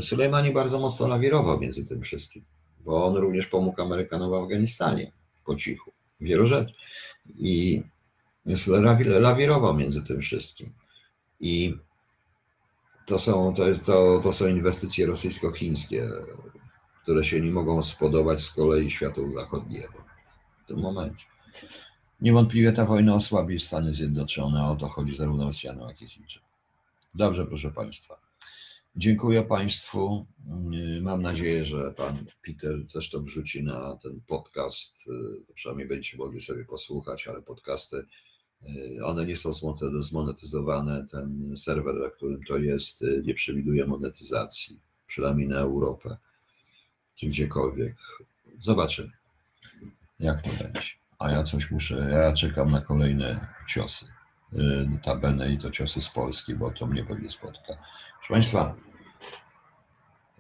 [0.02, 2.44] Sulejmani bardzo mocno lawirował między tym wszystkim,
[2.80, 5.12] bo on również pomógł Amerykanom w Afganistanie
[5.46, 5.92] po cichu,
[6.22, 6.74] wielu rzeczy.
[7.38, 7.84] I
[9.06, 10.74] lawirował między tym wszystkim.
[11.40, 11.78] I
[13.06, 16.10] to są, to, to, to są inwestycje rosyjsko-chińskie,
[17.04, 20.04] które się nie mogą spodobać z kolei światu zachodniego
[20.64, 21.26] w tym momencie.
[22.22, 26.50] Niewątpliwie ta wojna osłabi Stany Zjednoczone, o to chodzi zarówno Rosjanom, jak i Chińczykom.
[27.16, 28.29] Dobrze, proszę Państwa.
[28.96, 30.26] Dziękuję Państwu.
[31.02, 35.10] Mam nadzieję, że Pan Peter też to wrzuci na ten podcast.
[35.54, 38.06] Przynajmniej będziecie mogli sobie posłuchać, ale podcasty,
[39.04, 39.52] one nie są
[40.02, 41.06] zmonetyzowane.
[41.12, 46.18] Ten serwer, na którym to jest, nie przewiduje monetyzacji, przynajmniej na Europę,
[47.16, 47.96] czy gdziekolwiek.
[48.60, 49.12] Zobaczymy,
[50.20, 50.90] jak to będzie.
[51.20, 54.06] A ja coś muszę, ja czekam na kolejne ciosy.
[54.52, 57.78] Notabene i to ciosy z Polski, bo to mnie pewnie spotka.
[58.18, 58.76] Proszę Państwa,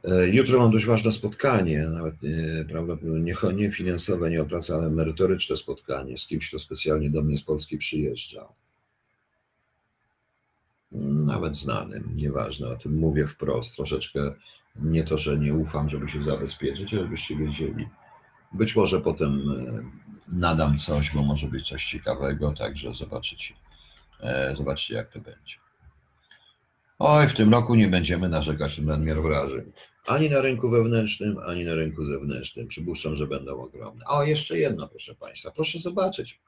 [0.03, 4.74] e, jutro mam dość ważne spotkanie, nawet nie, prawdopodobnie nie, nie finansowe, nie o pracę,
[4.74, 8.47] ale merytoryczne spotkanie z kimś, kto specjalnie do mnie z Polski przyjeżdża.
[11.26, 14.34] Nawet znanym, nieważne, o tym mówię wprost, troszeczkę
[14.76, 17.88] nie to, że nie ufam, żeby się zabezpieczyć, żebyście wiedzieli.
[18.53, 19.84] Być może potem e,
[20.28, 23.53] nadam coś, bo może być coś ciekawego, także zobaczycie.
[24.20, 25.55] E, zobaczcie, jak to będzie.
[26.99, 29.72] Oj, w tym roku nie będziemy narzekać na nadmiar wrażeń.
[30.07, 32.67] Ani na rynku wewnętrznym, ani na rynku zewnętrznym.
[32.67, 34.05] Przypuszczam, że będą ogromne.
[34.05, 35.51] O, jeszcze jedno, proszę Państwa.
[35.51, 36.41] Proszę zobaczyć,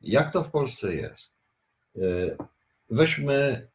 [0.00, 1.32] jak to w Polsce jest.
[1.96, 2.00] E,
[2.90, 3.68] weźmy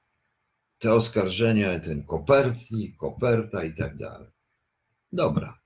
[0.79, 4.27] te oskarżenia, ten kopertnik, koperta i tak dalej.
[5.11, 5.62] Dobra.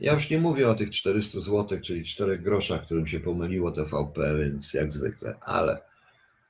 [0.00, 4.38] Ja już nie mówię o tych 400 zł, czyli 4 groszach, którym się pomyliło TVP,
[4.38, 5.80] więc jak zwykle, ale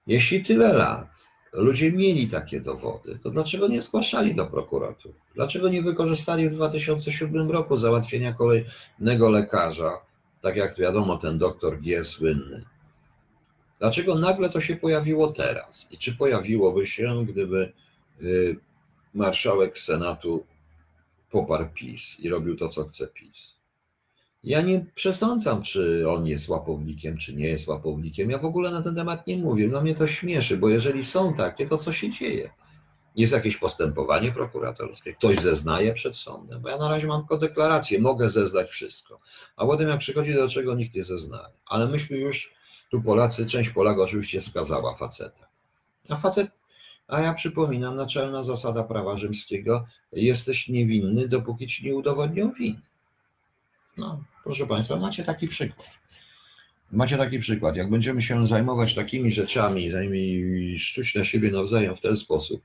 [0.06, 1.08] jeśli tyle lat
[1.52, 5.14] ludzie mieli takie dowody, to dlaczego nie zgłaszali do prokuratury?
[5.34, 9.92] Dlaczego nie wykorzystali w 2007 roku załatwienia kolejnego lekarza,
[10.42, 12.64] tak jak wiadomo, ten doktor G słynny?
[13.78, 15.86] Dlaczego nagle to się pojawiło teraz?
[15.90, 17.72] I czy pojawiłoby się, gdyby
[18.22, 18.56] y,
[19.14, 20.46] marszałek Senatu
[21.30, 23.58] poparł PiS i robił to, co chce PiS?
[24.44, 28.30] Ja nie przesądzam, czy on jest łapownikiem, czy nie jest łapownikiem.
[28.30, 29.68] Ja w ogóle na ten temat nie mówię.
[29.68, 32.50] No mnie to śmieszy, bo jeżeli są takie, to co się dzieje?
[33.16, 38.00] Jest jakieś postępowanie prokuratorskie, ktoś zeznaje przed sądem, bo ja na razie mam tylko deklarację,
[38.00, 39.20] mogę zeznać wszystko,
[39.56, 41.54] a potem jak przychodzi do czego nikt nie zeznaje.
[41.66, 42.54] Ale myśmy już,
[42.90, 45.48] tu Polacy, część Polaków oczywiście skazała faceta.
[46.08, 46.50] A facet,
[47.08, 52.80] a ja przypominam, naczelna zasada prawa rzymskiego, jesteś niewinny, dopóki ci nie udowodnią winy.
[53.96, 55.88] No, proszę Państwa, macie taki przykład.
[56.92, 57.76] Macie taki przykład.
[57.76, 62.62] Jak będziemy się zajmować takimi rzeczami i szczuć na siebie nawzajem w ten sposób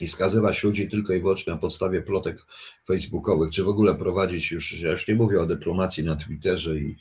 [0.00, 2.46] i skazywać ludzi tylko i wyłącznie na podstawie plotek
[2.86, 6.96] facebookowych, czy w ogóle prowadzić już, ja już nie mówię o dyplomacji na Twitterze i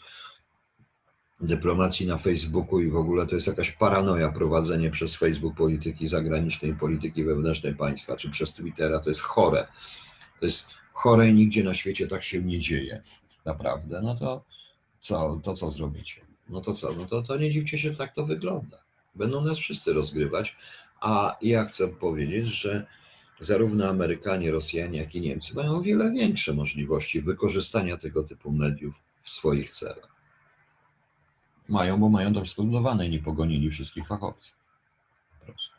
[1.42, 6.76] dyplomacji na Facebooku i w ogóle to jest jakaś paranoja prowadzenie przez Facebook polityki zagranicznej,
[6.76, 9.68] polityki wewnętrznej państwa, czy przez Twittera, to jest chore.
[10.40, 13.02] To jest chore i nigdzie na świecie tak się nie dzieje.
[13.46, 14.02] Naprawdę.
[14.02, 14.46] No to
[15.00, 16.22] co, to co zrobicie?
[16.50, 16.94] No to co?
[16.94, 18.78] No to, to nie dziwcie się, że tak to wygląda.
[19.16, 20.56] Będą nas wszyscy rozgrywać,
[21.02, 22.86] a ja chcę powiedzieć, że
[23.40, 28.96] zarówno Amerykanie, Rosjanie, jak i Niemcy mają o wiele większe możliwości wykorzystania tego typu mediów
[29.22, 30.15] w swoich celach.
[31.68, 34.56] Mają, bo mają wszystko zbudowane i nie pogonili wszystkich fachowców.
[35.46, 35.76] Proszę.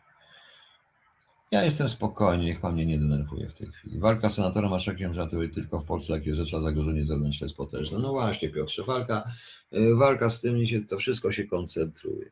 [1.50, 3.98] Ja jestem spokojny, niech pan mnie nie denerwuje w tej chwili.
[3.98, 7.98] Walka z senatorem Maszakiem żartuje tylko w Polsce, jakie rzeczy, a zagrożenie zewnętrzne jest potężne.
[7.98, 9.24] No właśnie, Piotrze, walka,
[9.72, 10.58] y, walka z tym,
[10.88, 12.30] to wszystko się koncentruje.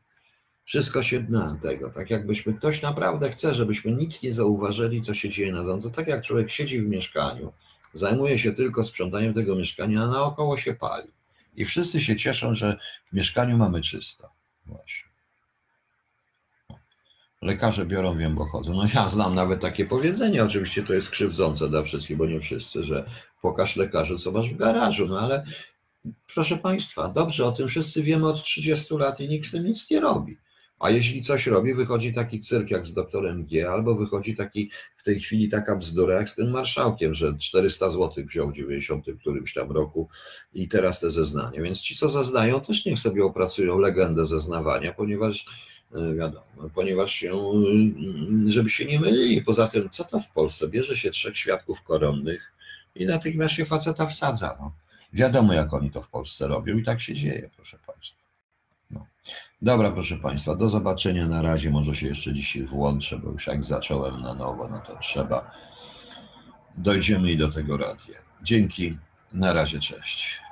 [0.65, 5.29] Wszystko się dna tego, tak jakbyśmy ktoś naprawdę chce, żebyśmy nic nie zauważyli, co się
[5.29, 5.87] dzieje na zewnątrz.
[5.87, 7.53] To tak jak człowiek siedzi w mieszkaniu,
[7.93, 11.14] zajmuje się tylko sprzątaniem tego mieszkania, a naokoło się pali.
[11.55, 12.77] I wszyscy się cieszą, że
[13.11, 14.29] w mieszkaniu mamy czysto.
[14.65, 15.05] Właśnie.
[17.41, 18.73] Lekarze biorą, wiem, bo chodzą.
[18.73, 22.83] No ja znam nawet takie powiedzenie, oczywiście to jest krzywdzące dla wszystkich, bo nie wszyscy,
[22.83, 23.05] że
[23.41, 25.45] pokaż lekarzu, co masz w garażu, no ale
[26.33, 29.89] proszę Państwa, dobrze, o tym wszyscy wiemy od 30 lat i nikt z tym nic
[29.89, 30.37] nie robi.
[30.79, 35.03] A jeśli coś robi, wychodzi taki cyrk jak z doktorem G, albo wychodzi taki w
[35.03, 39.53] tej chwili taka bzdura jak z tym marszałkiem, że 400 zł wziął w 90 którymś
[39.53, 40.09] tam roku
[40.53, 41.61] i teraz te zeznania.
[41.61, 45.45] Więc ci, co zeznają, też niech sobie opracują legendę zeznawania, ponieważ
[45.93, 46.45] e, wiadomo,
[46.75, 47.33] ponieważ się,
[48.47, 49.41] żeby się nie mylili.
[49.41, 50.67] Poza tym, co to w Polsce?
[50.67, 52.53] Bierze się trzech świadków koronnych
[52.95, 54.57] i natychmiast się faceta wsadza.
[54.59, 54.75] No.
[55.13, 57.77] Wiadomo, jak oni to w Polsce robią i tak się dzieje, proszę.
[58.91, 59.05] No.
[59.61, 61.69] Dobra, proszę Państwa, do zobaczenia na razie.
[61.69, 65.51] Może się jeszcze dzisiaj włączę, bo już jak zacząłem na nowo, no to trzeba.
[66.77, 68.15] Dojdziemy i do tego radia.
[68.43, 68.97] Dzięki,
[69.33, 70.44] na razie, cześć.